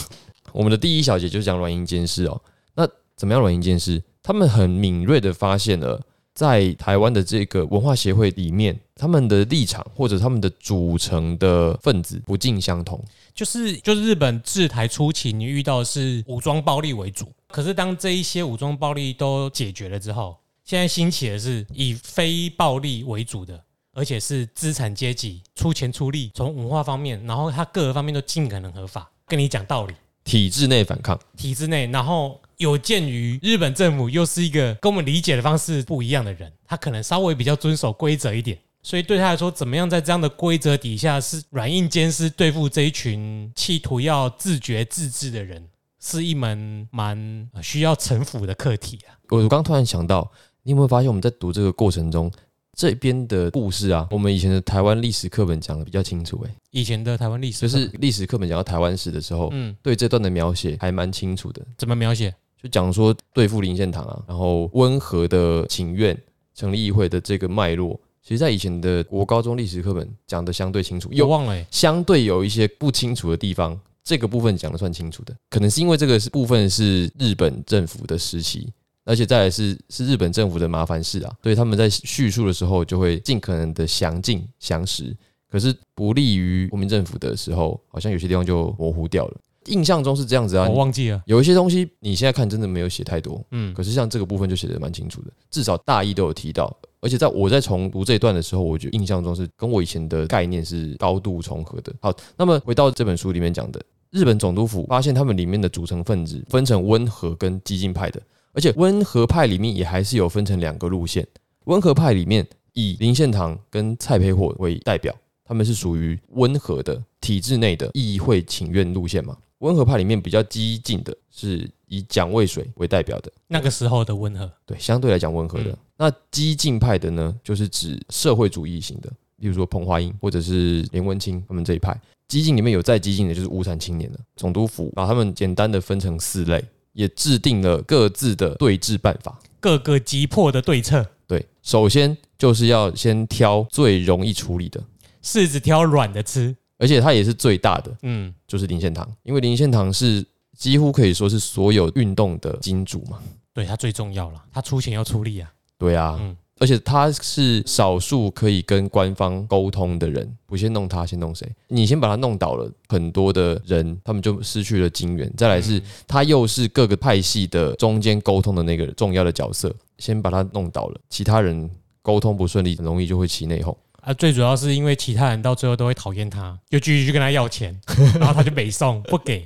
[0.51, 2.41] 我们的第一小节就是讲软硬兼施哦。
[2.75, 4.01] 那怎么样软硬兼施？
[4.21, 6.01] 他们很敏锐的发现了，
[6.35, 13.01] 在台湾的这个文化协会里面，他们的立场或者他们的组成的分子不尽相同。
[13.33, 23.61] 就是就是日本制台初期，你遇到的是武装暴力为主，可是当这一些武装暴力都解决了之后，现在兴起的是以非暴力为主的，
[23.93, 29.93] 而且是资产阶级出钱出力，从文化方面，然后他各个方面都尽可能合法，跟你讲道理，
[30.25, 38.57] 体制内反抗，体制内，然后有鉴于日本政府又是一个跟我们理解的方式不一样的人，他可能稍微比较遵守规则一点。
[38.81, 45.67] 所以对他来说，怎么样在这样的规则底下是软硬兼施对付这一群企图要自觉自治的人，
[45.99, 49.17] 是一门蛮呃需要城府的课题啊。
[49.29, 52.31] 我我刚突然想到，你有没有发现我们在读这个过程中，
[52.77, 62.31] 这边的故事啊，我们以前的台湾历史课本讲的比较清楚、欸，以前的台湾历史就是历史课本讲到台湾史的时候，嗯，对这段的描写还蛮清楚的，怎么描写？
[62.65, 66.17] 就讲说对付林献堂啊，然后温和的请愿
[66.55, 78.73] 成立议会的这个脉络，其实在以前的国高中历史课本讲的相对清楚，我有忘了、欸，相对有一些不清楚的地方，这个部分讲的算清楚的，可能是因为这个是部分是日本政府的时期，
[79.03, 85.15] 而且再来是是日本政府的麻烦事啊，所以他们在叙述的时候就会尽可能的详尽详实，
[85.51, 89.37] 可是不利于国民政府的时候，好像有些地方就模糊掉了。
[89.67, 91.21] 印象中是这样子啊我，忘记了。
[91.25, 96.75] 有一些东西你现在看真的没有写太多，嗯，可是像这个部分就写的蛮清楚的，至少大意都有提到。
[97.01, 101.93] 而且在我在重读这一段的时候，我就印象中是跟我以前的概念是高度重合的。
[102.01, 108.19] 好，那么回到这本书里面讲的，日本总督府发现他们里面的组成分子分成温和跟激进派的，
[108.53, 111.27] 而且温和派里面也还是有分成两个路线。
[111.65, 119.37] 温和派里面以林献堂跟蔡培火为代表，他们是属于温和的体制内的议会请愿路线嘛。
[119.65, 125.71] 温和派里面比较激进的是以蒋渭水为代表的，那个时候的温和，对，相对来讲温和的。
[125.71, 131.97] 嗯那激进派的呢，就是指社会主义型的，比如说彭华英或者是连文清他们这一派。
[132.27, 134.19] 激进里面有再激进的，就是无产青年了。
[134.35, 139.39] 总督府把他们简单的分成四类，也制定了各自的对峙办法。
[139.61, 144.83] 各个急迫的对策，对，首先就是要先挑最容易处理的，
[145.23, 146.53] 柿子挑软的吃。
[146.77, 150.25] 而且它也是最大的，嗯，就是林献堂，因为林献堂是
[150.57, 153.19] 几乎可以说是所有运动的金主嘛。
[153.53, 155.51] 对他最重要了，他出钱要出力啊。
[155.77, 161.45] 对啊，嗯而且他是少数可以跟官方沟通的人，不先弄他，先弄谁？
[161.67, 165.29] 你先把他弄倒了，很多的人他们就失去了金源。
[165.35, 171.69] 再来是他又是各个派系的中间沟通的那个重要的角色，先把他弄倒了，其他人
[172.01, 173.75] 沟通不顺利，很容易就会起内讧。
[174.05, 177.75] 啊，最主要是因为其他人到最后都会讨厌他，就继续去跟他要钱，
[178.19, 179.45] 然后他就北送不给，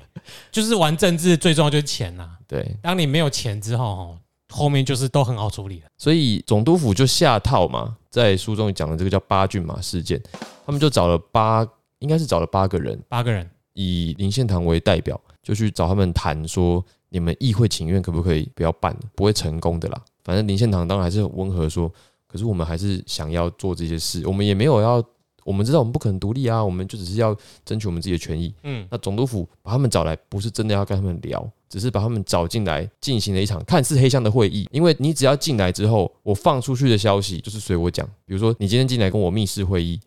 [0.52, 4.18] 就是玩政治最重要就是钱呐、对，当你没有钱之后，哦，
[4.50, 5.86] 后面就是都很好处理了。
[5.98, 10.22] 所以总督府就下套嘛，在书中讲的这个叫八骏马事件，
[10.66, 11.66] 他们就找了八，
[12.00, 20.02] 应该是找了八个人，八个人，以林献堂为代表，就去找他们谈说，你们议会请愿可不可以不要办了，不会成功的啦。
[20.22, 21.92] 反正林献堂当然还是很温和说，
[22.32, 25.04] 可是我们还是想要做这些事，我们也没有要，
[25.44, 28.54] 我们知道我们不可能独立啊，我们就只是要争取我们自己的权益。
[28.64, 34.68] 嗯，那总督府把他们找来，不是真的要跟他们聊，只是把他们找进来进行了一场看似黑箱的会议。
[34.72, 38.06] 因为你只要进来之后，我放出去的消息就是随我讲。
[38.26, 40.00] 比如说你今天进来跟我密室会议，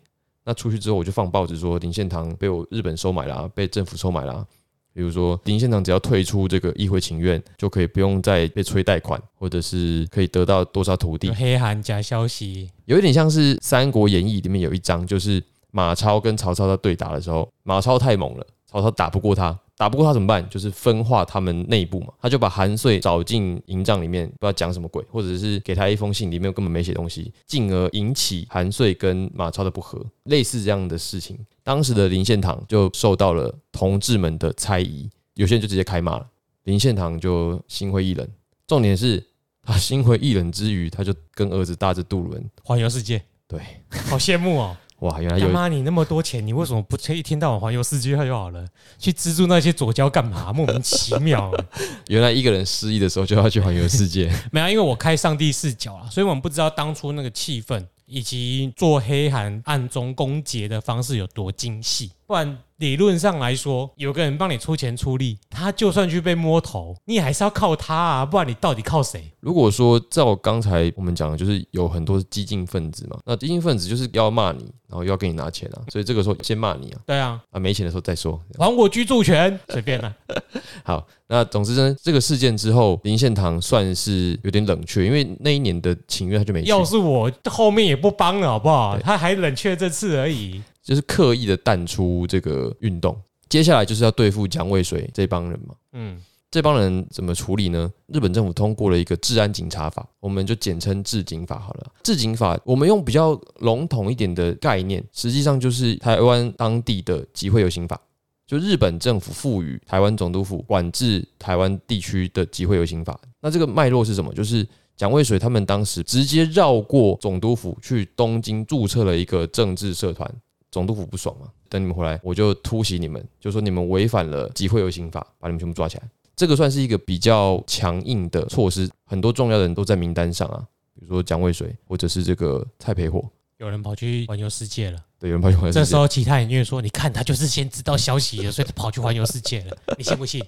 [0.45, 4.45] 那出去之后我就放报纸说林献堂被我日本收买啦、被政府收买啦、
[4.93, 11.31] 比如说林县长只要退出这个议会请愿，就可以不用再被催贷款，或者是可以得到多少土地。
[11.31, 20.47] 黑函假消息，有一点像是《三国演义》里面有一章，就是马超跟曹操在对打的时候，马超太猛了，曹操打不过他，打不过他怎么办？
[20.49, 31.37] 就是分化他们内部嘛，他就把韩遂找进营帐里面，不知道讲什么鬼，或者是给他一封信，里面根本没写东西，进而引起韩遂跟马超的不和，类似这样的事情。
[31.63, 36.27] 当时的林献堂就受到了同志们的猜疑，有些人就直接开骂了，
[36.65, 38.27] 林献堂就心灰意冷。
[38.67, 39.25] 重点是
[39.63, 43.59] 他心灰意冷之余，他就跟儿子大着杜伦，环游世界，对，
[44.07, 44.77] 好羡慕哦！
[45.03, 48.65] 哇，原来有他妈，你那么多钱，你为什么不一天到晚环游世界就好了？
[48.97, 50.53] 去资助那些左交干嘛？
[50.53, 51.51] 莫名其妙。
[52.07, 62.09] 原来一个人失忆的时候就要去环游世界， 没有，因为我开上帝视角了，所以我们不知道当初那个气氛以及做黑函暗中攻讦的方式有多精细。
[62.25, 69.31] 不然理论上来说，有个人帮你出钱出力，他就算去被摸头，你也还是要靠他啊，不然你到底靠谁？
[69.39, 78.41] 如果说照刚才我们讲的，就是有很多激进分子嘛，那激进分子就是要骂你，然后又要给你拿钱啊，所以这个时候先骂你啊，对啊，啊没钱的时候再说。
[78.57, 80.13] 还我居住权，随便啦。
[80.83, 88.97] 好，那总之呢，这个事件之后，林献堂算是有点冷却，因为那一年的情愿他就没去，要是我后面也不帮了，好不好？
[88.99, 90.61] 他还冷却这次而已。
[90.83, 93.19] 就是刻意的淡出这个运动。
[93.49, 95.75] 接下来就是要对付蒋渭水这帮人嘛。
[95.93, 96.19] 嗯，
[96.49, 97.91] 这帮人怎么处理呢？
[98.07, 101.91] 日本政府通过了一个治安警察法，我们就简称治警法好了。
[102.03, 107.99] 治警法，我们用比较笼统一点的概念，实际上就是台湾当地的集会游行法。
[108.45, 113.19] 就日本政府赋予台湾总督府管制台湾地区的集会游行法。
[113.39, 114.33] 那这个脉络是什么？
[114.33, 114.67] 就是
[114.97, 120.29] 蒋渭水他们当时直接绕过总督府，去东京注册了一个政治社团。
[120.73, 126.03] 总督府不爽嘛，等你们回来，我就突袭你们，就说你们违反了集会游行法，把你们全部抓起来。
[126.35, 133.23] 这个算是一个比较强硬的措施，很多重要的人都在名单上啊，比如说蒋渭水或者是这个蔡培火，
[133.57, 134.97] 有人跑去环游世界了。
[135.19, 135.79] 对，有人跑去环游世界。
[135.79, 139.77] 这时候其他人就会说：“你看，他就是先知道消息了，所以他跑去环游世界了。
[139.95, 140.43] 你信不信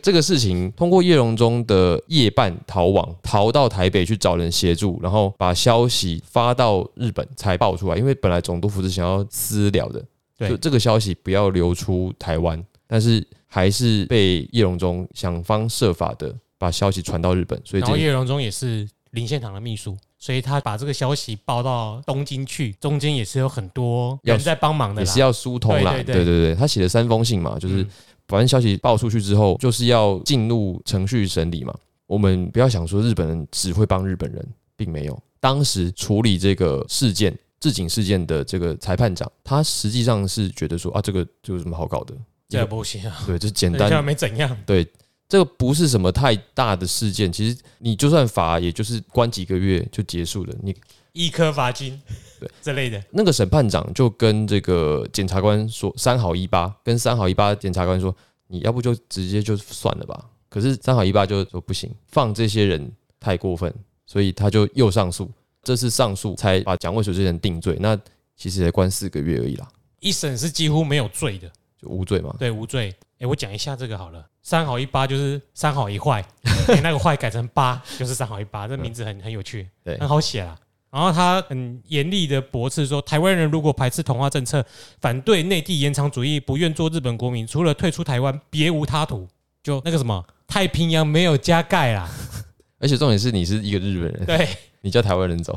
[0.08, 7.98] 这个事情通过叶荣中的夜半逃亡，逃到台北去找人协助，然后把消息发到日本才爆出来。
[7.98, 10.02] 因为本来总督府是想要私了的，
[10.38, 25.02] 对就这个消息不要流出台湾，但是还是被叶荣中想方设法的把消息传到日本，所以然后叶荣中也是林献堂的秘书，所以他把这个消息报到东京去，中间也是有很多人在帮忙的。
[25.02, 25.92] 也是要疏通啦。
[25.96, 27.86] 对对对对对对，他写了三封信嘛，就是
[28.28, 31.74] 嗯反正消息爆出去之后，就是要进入程序审理嘛。
[32.06, 35.18] 我们不要想说日本人只会帮日本人，并没有。
[35.40, 42.14] 当时处理这个事件、置警事件的这个裁判长，他实际上是觉得说啊，这个就有什么好搞的？
[42.50, 44.58] 这不行啊，对，这简单，没怎样。
[44.66, 44.86] 对，
[45.28, 47.32] 这个不是什么太大的事件。
[47.32, 50.54] 其实你就算罚，也就是关几个月就结束了。
[50.62, 50.76] 你
[51.12, 52.02] 一颗罚金，
[52.40, 58.16] 对这类的，那个审判长就跟这个检察官说三好一八，跟三好一八检察官说，
[58.48, 60.26] 你要不就直接就算了吧。
[60.50, 63.74] 可是三好一八就说不行，放这些人太过分，
[64.06, 65.30] 所以他就又上诉。
[65.64, 68.00] 这次上诉才把蒋渭水这些人定罪，那
[68.38, 69.68] 其实才关四个月而已啦，
[70.00, 72.34] 一审是几乎没有罪的，就无罪嘛。
[72.40, 72.96] 对，无罪。
[73.20, 76.24] 哎，我讲一下这个好了，三好一八就是三好一坏，
[76.70, 80.58] 诶那个坏改成八就是三好一八，这名字很很有趣，对很好写啦。
[80.98, 84.66] 然后他很严厉的驳斥说，台湾人如果排斥同化政策，
[85.00, 89.28] 反对内地延长主义，不愿做日本国民，除了退出台湾，别无他途。
[89.62, 92.10] 就那个什么，太平洋没有加盖啦。
[92.82, 94.50] 而且重点是你是一个日本人， 对，
[94.82, 95.56] 你叫台湾人走，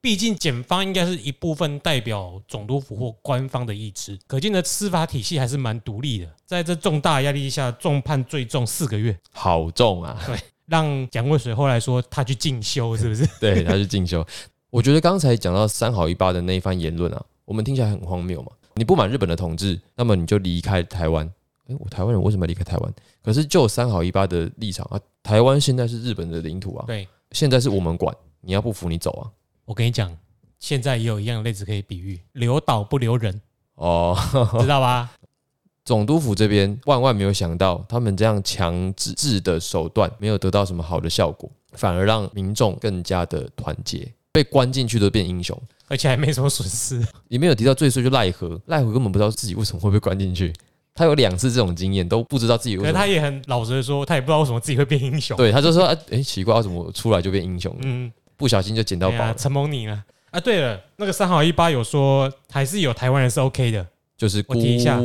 [0.00, 6.26] 毕竟检方应该是一部分代表总督府或官方的意志，可见的司法体系还是蛮独立的。
[6.44, 10.20] 在这重大压力下，重判最重四个月，好重啊！
[10.26, 13.28] 对让蒋渭水后来说他去进修，是不是？
[13.40, 14.24] 对，他去进修。
[14.70, 18.52] 我觉得刚才讲到三好一八的那一番言论啊，我们听起来很荒谬嘛。
[18.74, 21.28] 你不满日本的统治，那么你就离开台湾。
[21.66, 22.94] 诶，我台湾人为什么要离开台湾？
[23.22, 29.30] 可是就三好一八的立场啊，台湾现在是日本的领土啊，对，现在是我们管，你要不服你走啊。
[29.64, 30.16] 我跟你讲，
[30.60, 33.40] 现在也有一样的例子可以比喻：留岛不留人，
[33.74, 34.16] 哦，
[34.60, 35.10] 知道吧？
[35.84, 45.60] 总督府这边万万没有想到，他们这样强制制的手段没有得到什么好的效果，反而让民众更加的团结，被关进去都变英雄。
[45.88, 47.04] 而且还没什么损失。
[47.28, 50.52] 里面有提到最衰就奈何，奈何根本不知道自己为什么会被关进去，
[50.94, 52.98] 他有两次这种经验都不知道自己可为什么。
[52.98, 57.76] 是他也很老实的说，他也不知道为什么自己会变英雄。，对，他就说啊，哎、奇怪，为什么出来就变英雄？
[57.82, 60.38] 嗯，不小心就捡到宝承蒙你了啊。
[60.38, 63.84] 对了，那个三好一八有说，还是有台湾人是 OK 的，
[64.16, 65.00] 就是我提一下，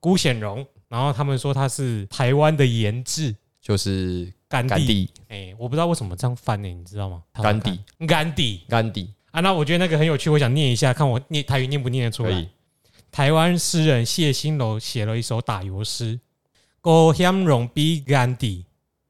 [0.00, 5.08] 辜显荣，然后他们说他是台湾的研制就是甘地。
[5.28, 7.22] 哎、我不知道为什么这样翻呢、你知道吗？
[7.34, 9.40] 甘地，甘地甘地啊。
[9.40, 12.46] 那我觉得那个很有趣，我想念一下，看我 念台语念不念得出来。。
[13.12, 16.20] 台湾诗人谢新楼写了一首打油诗
[16.82, 18.66] ：“高险容比甘地，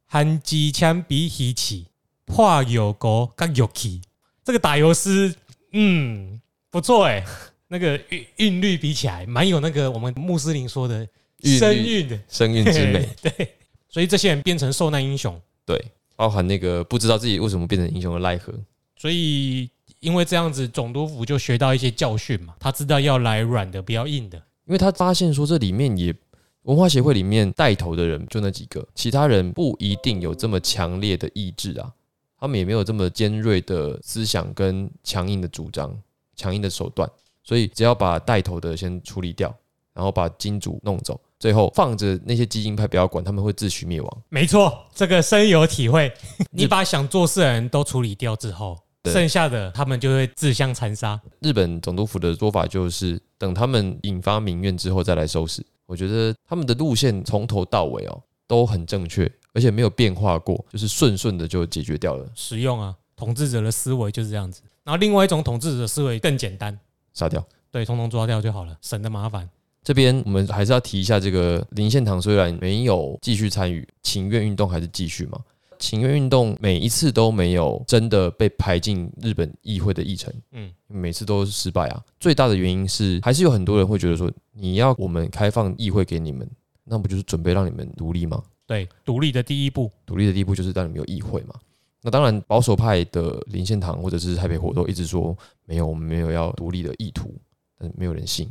[0.06, 1.86] 含机枪比稀奇，
[2.24, 4.00] 破油锅甲油气。”
[4.44, 5.34] 这个打油诗，
[5.72, 7.22] 嗯，不错哎、
[7.68, 11.06] 那个韵韵律比起来，蛮有那个我们穆斯林说的
[11.42, 12.18] 声韵的。
[12.28, 13.54] 声韵之美， 对，
[13.90, 18.54] 所以这些人变成受难英雄，对，包含那个不知道自己为什么变成英雄的奈何，
[18.96, 24.38] 所以因为这样子，总督府就学到一些教训嘛，他知道要来软的，不要硬的。
[24.66, 26.14] 因为他发现说这里面也
[26.62, 31.92] 文化协会里面带头的人就那几个，其他人不一定有这么强烈的意志啊，
[32.38, 35.98] 他们也没有这么尖锐的思想跟强硬的主张、
[36.36, 37.10] 强硬的手段，
[37.42, 39.52] 所以只要把带头的先处理掉，
[39.92, 44.22] 然后把金主弄走，最后放着那些激进派不要管，他们会自取灭亡。
[44.28, 46.12] 没错，这个深有体会。
[46.52, 51.18] 你把想做事的人都处理掉之后，对剩下的他们就会自相残杀。
[51.40, 55.64] 日本总督府的做法就是，等他们引发民怨之后再来收拾。
[55.86, 64.60] 我觉得他们的路线从头到尾哦都很正确，而且没有变化过，就是顺顺的就解决掉了，实用啊，统治者的思维就是这样子。
[64.84, 66.78] 然后另外一种统治者的思维更简单，
[67.14, 67.42] 杀掉。
[67.70, 69.48] 对，通通抓掉就好了，省得麻烦。
[69.90, 75.40] 这边我们还是要提一下，这个林献堂虽然没有继续参与请愿运动，还是继续嘛？
[75.80, 82.00] 请愿运动每一次都没有真的被排进日本议会的议程，嗯，每次都是失败啊。
[82.20, 86.48] 最大的原因是，还是有很多人会觉得说，你要我们开放议会给你们，
[86.84, 88.40] 那不就是准备让你们独立吗？
[88.68, 91.56] 对，独立的第一步，独立的第一步就是让你们有议会嘛。
[92.00, 95.36] 那当然，保守派的林献堂或者是台北活动一直说
[95.66, 97.34] 没有，我们没有要独立的意图，
[97.76, 98.48] 但是没有人信。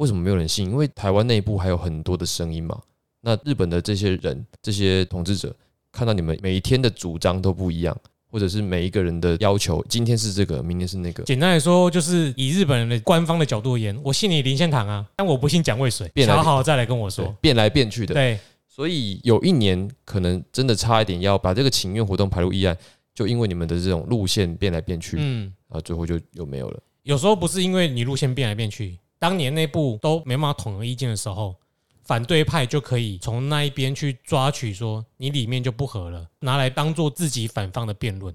[0.00, 0.64] 为什么没有人信？
[0.66, 2.80] 因为台湾内部还有很多的声音嘛。
[3.20, 5.54] 那日本的这些人、这些统治者
[5.92, 7.94] 看到你们每一天的主张都不一样，
[8.30, 17.36] 或者是每一个人的要求，今天是这个，明天是那个，简单来说，就是以日本人的官方的角度而言，我信你林献堂啊，但我不信蒋渭水，变来好好再来跟我说。
[17.42, 18.14] 变来变去的。
[18.14, 22.74] 对，所以有一年可能真的差一点要把这个请愿活动排入议案，
[23.14, 26.80] 就因为你们的这种路线变来变去，嗯，啊，最后就又没有了。
[27.02, 31.54] 有时候不是因为你路线变来变去，当年内部都没办法统合意见的时候，
[32.02, 38.34] 反对派就可以从那一边去抓取说你里面就不合了，拿来当做自己反方的辩论。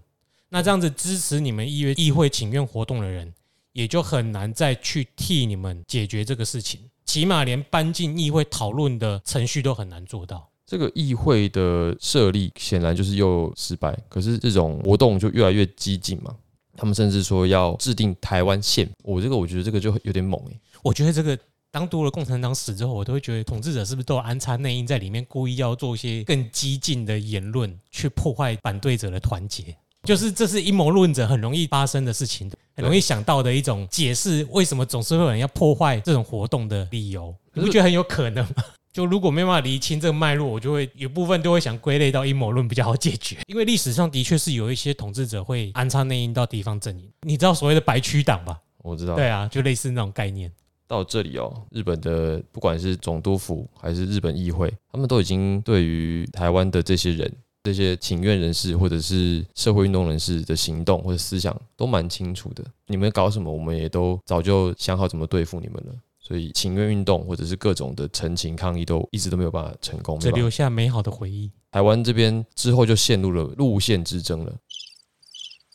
[0.49, 3.33] 那这样子支持你们议约议会请愿活动的人，
[3.73, 10.47] 也就很难再去替你们解决这个事情，起码连搬进议会讨论的程序都很难做到。
[10.67, 16.36] 这个议会的设立显然就是又失败，可是这种活动就越来越激进嘛。
[16.77, 21.36] 他们甚至说要制定台湾宪，我这个我觉得这个就有点猛诶、我觉得这个
[21.71, 29.75] 当多了共产党死之后，我都会觉得统治者是不是都有安插内应在里面，故意要做一些更激进的言论，去破坏反对者的团结。
[30.03, 37.36] 就是这是阴谋论者很容易发生的事情，很容易想到的一种解释，为什么总是会有人要破坏这种活动的理由？
[37.53, 38.63] 你不觉得很有可能吗？
[38.93, 47.11] 就如果没办法厘清这个脉络，我就会有部分都会想归类到阴谋论比较好解决，因为历史上的确是有一些统治者会安插内应到敌方阵营。
[47.21, 48.61] 你知道所谓的白区党吧？
[48.83, 49.15] 我知道。
[49.15, 50.51] 对啊，就类似那种概念。
[50.88, 57.31] 到这里哦，日本的不管是总督府还是日本议会，他们都已经对于台湾的这些人、
[57.63, 62.63] 这些请愿人士或者是社会运动人士的行动或者思想都蛮清楚的。
[62.88, 65.93] 你们搞什么，我们也都早就想好怎么对付你们了。
[66.19, 71.51] 所以请愿运动或者是各种的陈情抗议都一直都没有办法成功，只留下美好的回忆。
[71.69, 74.51] 台湾这边之后就陷入了路线之争了。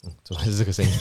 [0.05, 0.93] 嗯，怎么还是这个声音？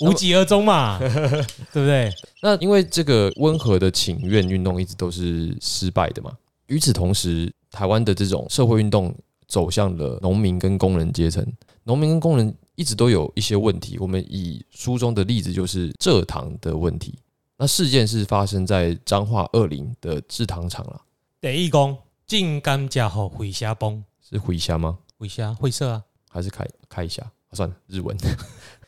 [0.00, 0.98] 无疾而终嘛，
[1.72, 2.10] 对不对？
[2.42, 6.32] 那因为这个温和的请愿运动一直都是失败的嘛。
[6.66, 9.14] 与此同时，台湾的这种社会运动
[9.46, 11.46] 走向了农民跟工人阶层，
[11.84, 13.98] 农民跟工人一直都有一些问题。
[13.98, 17.18] 我们以书中的例子就是蔗糖的问题。
[17.58, 21.00] 那事件是发生在彰化二林的制糖厂了。
[21.40, 24.98] 第一讲进甘蔗后回虾崩是回虾吗？
[25.18, 27.22] 回虾会社啊，还是开开虾？
[27.52, 28.16] 算了，日文。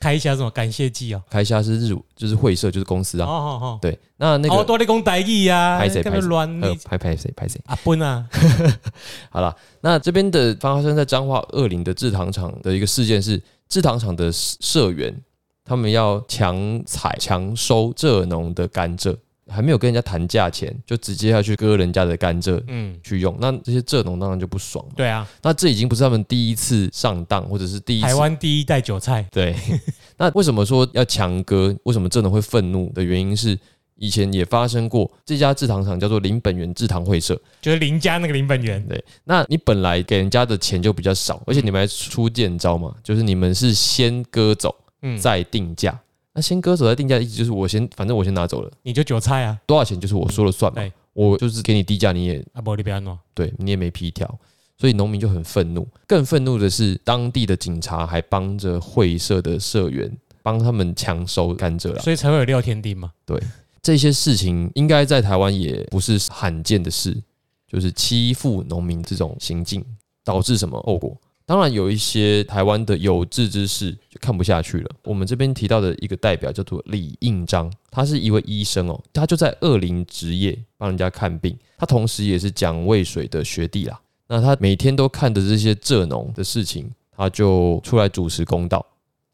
[0.01, 1.23] 开一下什么感谢祭哦？
[1.31, 3.27] 开虾是日，就是会社，就是公司啊。
[3.27, 8.29] 哦哦哦，对，那那个多你讲台语啊，拍谁拍乱拍拍谁拍谁阿笨啊！
[9.31, 15.15] 好了，那这边的发生在彰化二林的制糖厂的一个事件是，制糖厂的社员
[15.65, 19.17] 他们要强采强收蔗农的甘蔗。
[19.49, 23.37] 还没有跟人家谈价钱，就直接要去割人家的甘蔗，嗯，去用。
[23.41, 24.85] 那这些蔗农当然就不爽。
[24.97, 29.27] 对啊，那这已经不是他们第一次上当，或者是第一台湾第一代韭菜。
[29.33, 29.55] 对，
[30.17, 31.77] 那为什么说要强割？
[31.85, 33.59] 为什么蔗农会愤怒的原因是，
[33.97, 35.11] 以前也发生过。
[35.27, 38.83] 这家制糖厂叫做林本源制糖会社，就是林家那个林本源。
[38.89, 46.01] 对，那你本来给人家的钱就比较少，而且你们还出贱招嘛，就是你们是先割走，嗯，再定价。
[46.35, 50.83] 那先割走再定价，意思就是我先，反正我先拿走了，你就韭菜啊，多少钱就是我说了算嘛，
[51.13, 54.39] 我就是给你低价，你也啊不你不要弄，对你也没批条，
[54.77, 55.87] 所以农民就很愤怒。
[56.09, 60.11] 更愤怒的是，当地的警察还帮着会社的社员
[60.43, 63.13] 帮他们强收甘蔗了，所以才会有廖天丁嘛。
[63.25, 63.41] 对，
[63.81, 67.17] 这些事情应该在台湾也不是罕见的事，
[67.69, 69.85] 就是欺负农民这种行径
[70.25, 71.17] 导致什么后果？
[71.47, 74.91] 当然有一些台湾的有志之士就看不下去了。
[75.03, 84.01] 我们这边提到的一个代表叫做李应章，他是一位医生哦，他就在二林职业帮人家看病，他同时也是蒋渭水的学弟啦。
[84.27, 88.85] 那他每天都看着这些蔗农的事情，他就出来主持公道。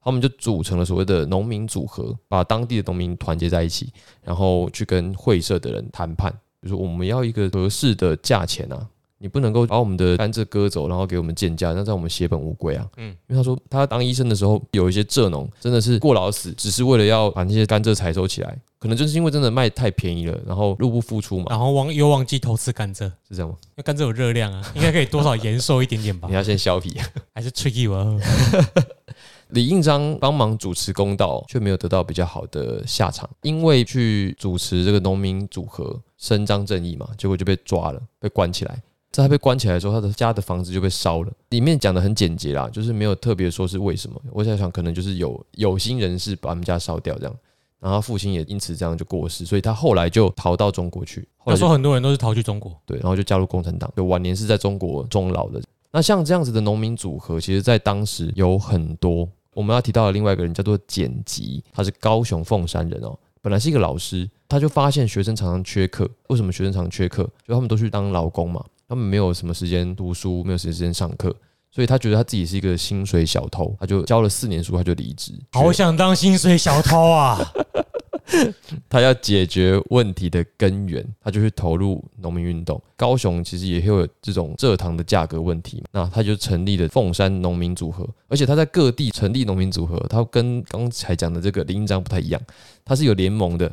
[0.02, 3.92] 他们就组成了所谓的农民组合，把当地的农民团结在一起，
[4.24, 6.32] 然后去跟会社的人谈判，
[6.62, 8.88] 就说我们要一个合适的价钱啊。
[9.22, 12.88] 你不能够把我们的甘蔗割走，然后给我们贱价，那在我们血本无归啊。
[12.96, 21.46] 嗯，因为他说他当医生的时候，有一些蔗农真的是过劳死，只是为了要把那些甘蔗采收起来，可能就是因为真的卖太便宜了，然后入不敷出嘛。
[21.50, 23.56] 然后忘又忘记偷吃甘蔗，是这样吗？
[23.62, 26.26] 因为甘蔗有热量啊，应该可以多少延寿一点点吧？
[26.30, 26.98] 你要先削皮，
[27.34, 28.18] 还是 tricky 我？
[29.50, 38.80] 李应章帮忙主持公道，却没有得到比较好的下场，因为去主持这个农民组合伸张正义嘛，结果就被抓了，被关起来。
[39.11, 41.32] 在他被关起来的时候，他的家的房子就被烧了。
[41.50, 44.20] 里面讲的很简洁啦，就是没有特别说是为什么。
[44.30, 47.36] 我在想，可能就是有有心人士把他们家烧掉这样，
[47.80, 51.26] 然后父亲也因此这样就过世，所以他后来就逃到中国去。
[51.44, 55.61] 他说很多人都是逃去中国，对，然后就加入共产党，就晚年是在中国终老的。
[55.90, 59.28] 那像这样子的农民组合，其实在当时有很多。
[59.52, 66.08] 我们要提到的另外一个人叫做简吉，他是高雄凤山人哦，本来是一个老师，他就发现学生常常缺课。
[66.28, 67.24] 为什么学生常常缺课？
[67.44, 68.64] 就他们都去当劳工嘛。
[68.91, 71.32] 他们没有什么时间读书，没有时间上课，
[71.70, 75.32] 所以他觉得他自己是一个薪水小偷，他就教了四年书，他就离职。
[75.53, 77.38] 好想当薪水小偷啊！
[78.91, 82.82] 他要解决问题的根源，他就去投入农民运动。
[82.97, 92.43] 高雄其实也会有这种蔗糖的价格问题，那他就成立了凤山农民组合，而且他在各地成立农民组合，他跟刚才讲的这个林章不太一样，
[92.84, 93.72] 他是有联盟的。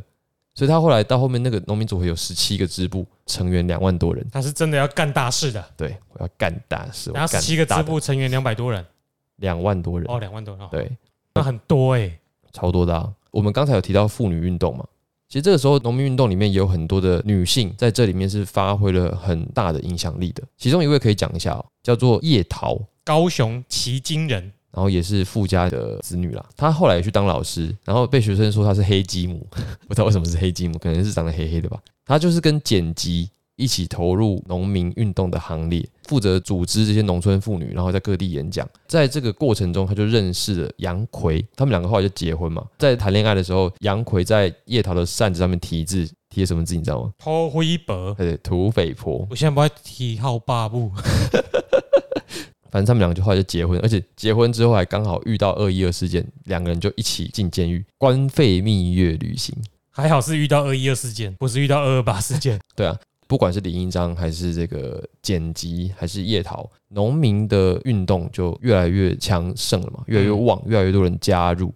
[0.57, 4.25] 所以他后来到后面那个农民组合有十七个支部，成员两万多人。
[4.31, 5.63] 他是真的要干大事的。
[5.77, 7.11] 对，我要干大事。
[7.11, 8.83] 然后十七个支部成员两百多人，
[9.35, 10.67] 两万多人哦，两万多人。
[10.71, 10.91] 对，
[11.35, 12.19] 那很多哎，
[12.51, 13.13] 超多的啊。
[13.29, 14.83] 我们刚才有提到妇女运动嘛，
[15.29, 20.41] 其实这个时候农民运动里面也有很多的女性在这里面是发挥了很大的影响力的。
[20.57, 24.51] 其中一位可以讲一下哦，叫做叶桃，高雄旗津人。
[24.77, 29.43] 然后也是富家的子女啦，他后来也去当老师，然后被学生说他是黑鸡母，
[29.89, 31.79] 不知道为什么是黑鸡母，可能是长得黑黑的吧。
[32.05, 38.69] 他就是跟剪辑一起投入农民运动的行列，负责组织这些农村妇女，然后在各地演讲。
[38.87, 42.63] 在这个过程中，他就认识了杨奎，他们两个后来就结婚嘛。
[42.77, 47.11] 在谈恋爱的时候，杨奎在叶桃的扇子上面题字，贴什么字你知道吗？
[47.17, 49.25] 偷灰伯，对，土匪婆。
[49.27, 50.91] 我现在不会提号霸布。
[52.77, 59.51] 反正他们两个就后来就结婚，而且结婚之后还刚好遇到二一二事件，两个人就一起进监狱，官费蜜月旅行。
[59.89, 62.59] 还好是遇到二一二事件，不是遇到二二八事件。
[62.77, 71.73] 对啊，不管是李英章还是这个剪辑，还是叶桃，农民的运动就越来越强盛了嘛，越来越旺，越来越多人加入。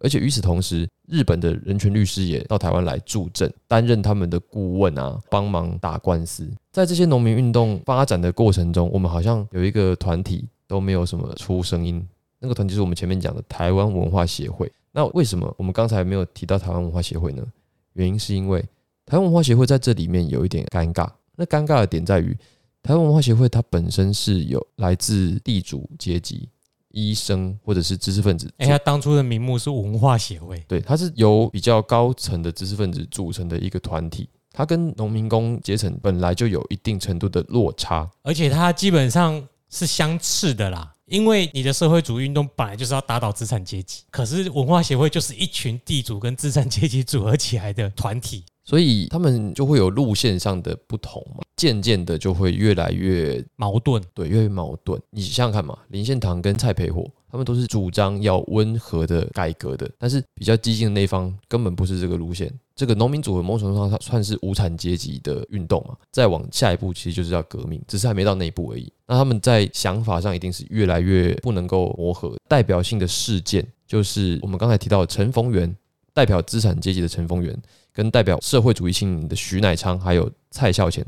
[0.00, 6.46] 而且与此同时，日本的人权律师也到台湾来助阵，担任他们的顾问啊，帮忙打官司。
[6.72, 12.04] 在这些农民运动发展的过程中，我们好像有一个团体都没有什么出声音。
[12.38, 14.72] 那个团体是我们前面讲的台湾文化协会。
[14.90, 17.44] 那为什么我们刚才没有提到台湾文化协会呢？
[17.92, 18.60] 原因是因为
[19.06, 21.08] 台湾文化协会在这里面有一点尴尬。
[21.36, 22.36] 那尴尬的点在于，
[22.82, 26.48] 台湾文化协会它本身是有来自地主阶级。
[26.94, 48.44] 医生或者是知识分子，哎，它当初的名目是文化协会，对，它是由比较高层的知识分子组成的一个团体，它跟农民工阶层本来就有一定程度的落差，而且它基本上是相斥的啦，因为你的社会主义运动本来就是要打倒资产阶级，可是文化协会就是一群地主跟资产阶级组合起来的团体。
[48.64, 55.00] 所以他们就会有路线上的不同嘛，渐渐的就会越来越矛盾，对，越来越矛盾。
[55.10, 62.52] 你想想看嘛，林献堂跟蔡培火，他们都是主张要温和的改革的，但是比较激进的那一方根本不是这个路线。
[62.76, 68.92] 这个农民组合某种程度上它算是无产阶级的运动嘛，再往下一步其实就是要革命，只是还没到那一步而已。
[69.06, 72.36] 那他们在想法上一定是越来越不能够磨合。
[72.46, 75.74] 代表性的事件就是我们刚才提到的陈逢源，
[76.12, 77.58] 代表资产阶级的陈逢源。
[77.94, 81.04] 跟代表社会主义青年的徐乃昌还有蔡孝乾，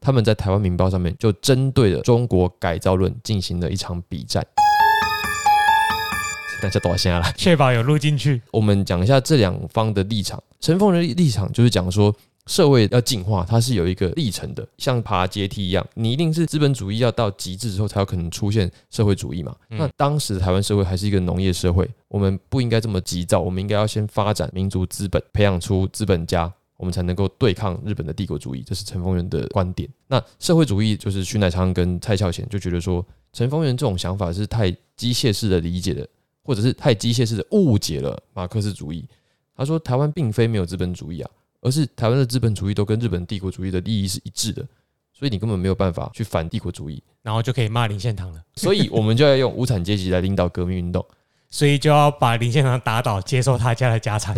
[0.00, 4.44] 他们在台湾《民报》上面就针对了中国改造论进行了一场比战。
[6.64, 8.40] 大家多下了，确保有录进去。
[8.50, 10.42] 我们讲一下这两方的立场。
[10.60, 12.14] 陈凤的立场就是讲说。
[12.46, 15.82] 社会要进化，它是有一个历程的，像爬阶梯一样。
[15.94, 19.56] 你一定是资本主义要到极致之后，才有可能出现社会主义嘛？
[19.70, 28.62] 那当时台湾社会还是一个农业社会，我们不应该这么急躁，我们应该要先发展民族资本，培养出资本家，我们才能够对抗日本的帝国主义。
[28.62, 29.88] 这是陈丰源的观点。
[30.06, 33.02] 那社会主义就是徐乃昌跟蔡孝贤就觉得说，
[33.32, 36.06] 陈丰源这种想法是太机械式的理解的，
[36.44, 39.04] 或者是太机械式的误解了马克思主义。
[39.56, 41.30] 他说，台湾并非没有资本主义啊。
[41.66, 44.62] 而是台湾的资本主义都跟日本帝国主义的利益是一致的，
[45.14, 48.44] 所以你根本没有办法去反帝国主义，然后就可以骂林献堂了。
[48.56, 51.02] 所以我们就要用无产阶级来领导革命运动，
[51.54, 54.34] 所以就要把林献堂打倒，接受他家的家产。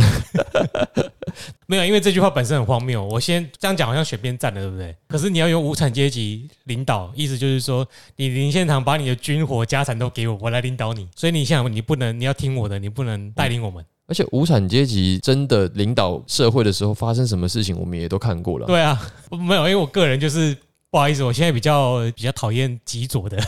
[1.65, 3.03] 没有，因为这句话本身很荒谬。
[3.07, 4.95] 我先这样讲，好像选边站了，对不对？
[5.09, 11.09] 可是你要用无产阶级领导，意思就是说，你林献堂把你的军火家产都给我，我来领导你。
[11.17, 13.83] 所以你想，你不能，你要听我的，你不能带领我们。
[14.07, 18.67] 而且无产阶级真的领导社会的时候发生什么事情，我们也都看过了。
[18.67, 19.01] 对啊，
[19.31, 20.55] 没有，因为我个人就是
[20.91, 23.43] 不好意思，我现在比较比较讨厌极左的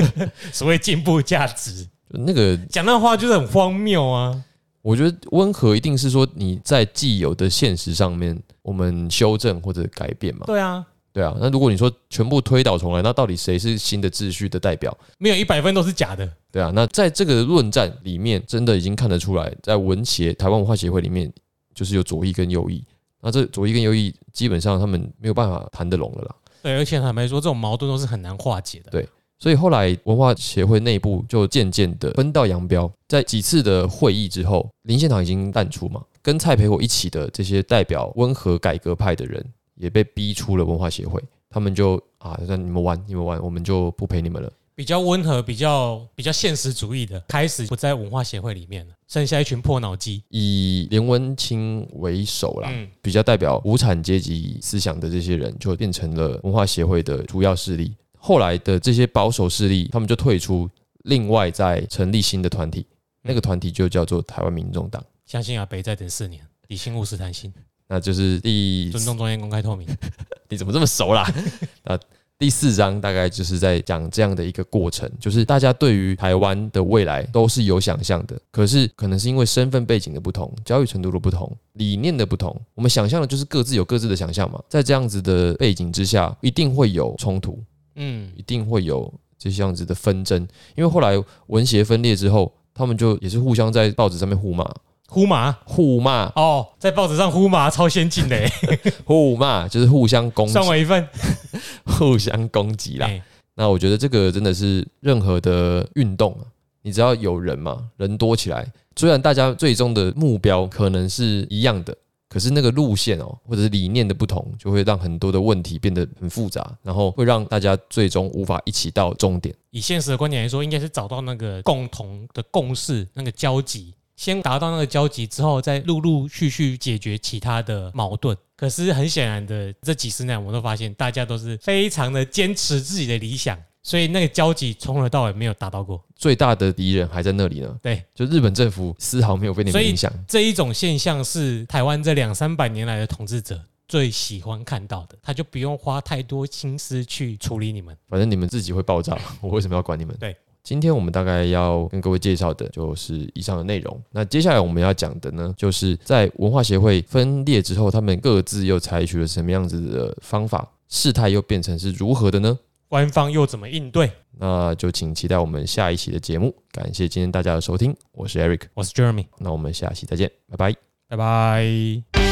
[0.52, 1.88] 所谓进步价值。
[2.18, 4.44] 那个讲那话就是很荒谬啊！
[4.82, 10.44] 我觉得温和一定是说你在既有的现实上面，我们修正或者改变嘛。
[10.46, 10.84] 对啊。
[11.12, 14.92] 对啊，那如果你说全部推倒重来，那到底谁是新的秩序的代表？
[15.18, 16.28] 没有一百分都是假的。
[16.50, 21.32] 对啊，那在这个论战里面，真的已经看得出来，在文协台湾文化协会里面，
[21.72, 22.84] 就是有左翼跟右翼。
[23.20, 26.34] 那这左翼跟右翼基本上他们没有办法谈得拢了啦。
[26.64, 28.90] 对，而且坦白说，这种矛盾都是很难化解的。
[28.90, 29.08] 对，
[29.44, 32.90] 所以后来文化协会内部就渐渐的分道扬镳。
[33.06, 39.44] 在几次的会议之后，林献堂已经淡出嘛，跟蔡培火一起的这些代表温和改革派的人。
[39.74, 41.20] 也被逼出了文化协会，
[41.50, 44.50] 他们就啊，让你们玩，你们玩，我们就不陪你们了。
[44.76, 52.72] 比较温和、比较比较现实主义的，开始不在文化协会里面了，剩下一群破脑机，以连文清为首啦，
[53.02, 57.92] 比较代表无产阶级思想的这些人，就变成了文化协会的主要势力。
[58.26, 60.66] 后来的这些保守势力，他们就退出，
[61.02, 62.86] 另外再成立新的团体，
[63.20, 65.04] 那个团体就叫做台湾民众党。
[65.26, 67.52] 相信阿北再等四年，理性务实谈心。
[67.86, 69.86] 那就是第尊重、专业、公开、透明。
[70.48, 71.30] 你怎么这么熟啦？
[71.84, 72.00] 那
[72.38, 84.62] 第四章大概就是在讲这样的一个过程，就是大家对于台湾的未来都是有想象的，可是可能是因为身份背景的不同、教育程度的不同、理念的不同，我们想象的就是各自有各自的想象嘛。
[84.66, 87.62] 在这样子的背景之下，一定会有冲突，
[87.96, 90.40] 嗯，一定会有这样子的纷争，
[90.74, 91.12] 因为后来
[91.48, 94.64] 文协分裂之后，他们就也是互相在报纸上面互骂、
[95.08, 95.52] 互骂？
[95.64, 98.36] 互骂、哦，在报纸上互骂超先进的。
[98.36, 98.52] 欸，
[99.04, 100.52] 互骂，就是互相攻击。
[100.52, 101.06] 算、我一份。
[101.84, 103.06] 互相攻击啦。
[103.06, 103.22] 哎。
[103.56, 106.42] 那我觉得这个真的是任何的运动啊，
[106.82, 108.66] 你只要有人嘛，人多起来，
[108.96, 111.96] 虽然大家最终的目标可能是一样的，
[112.34, 119.54] 可是那个路线哦，或者是理念的不同，就会让很多的问题变得很复杂，然后会让大家最终无法一起到终点。
[119.70, 128.36] 以现实的观点来说，应该是找到那个共同的共识，那个交集，先达到那个交集之后，再陆陆续续解决其他的矛盾。
[128.56, 136.02] 可是很显然的，这几十年我们都发现，大家都是非常的坚持自己的理想，所以那个交集从头到尾没有达到过。
[136.16, 140.10] 最大的敌人还在那里呢，对，就日本政府丝毫没有被你们影响。
[140.26, 147.94] 这一种现象是台湾这两三百年来的统治者最喜欢看到的，他就不用花太多心思去处理你们。
[148.08, 150.16] 反正你们自己会爆炸， 我为什么要管你们？
[150.18, 154.02] 对，今天我们大概要跟各位介绍的就是以上的内容。
[154.10, 162.58] 那接下来我们要讲的呢，就是在文化协会分裂之后，他们各自又采取了什么样子的方法，事态又变成是如何的呢？
[162.94, 164.08] 官方又怎么应对？
[164.38, 166.54] 那就请期待我们下一期的节目。
[166.70, 170.76] 感谢今天大家的收听，我是 Eric，我是 Jeremy，那我们下期再见，拜拜。
[171.08, 172.23] 拜拜。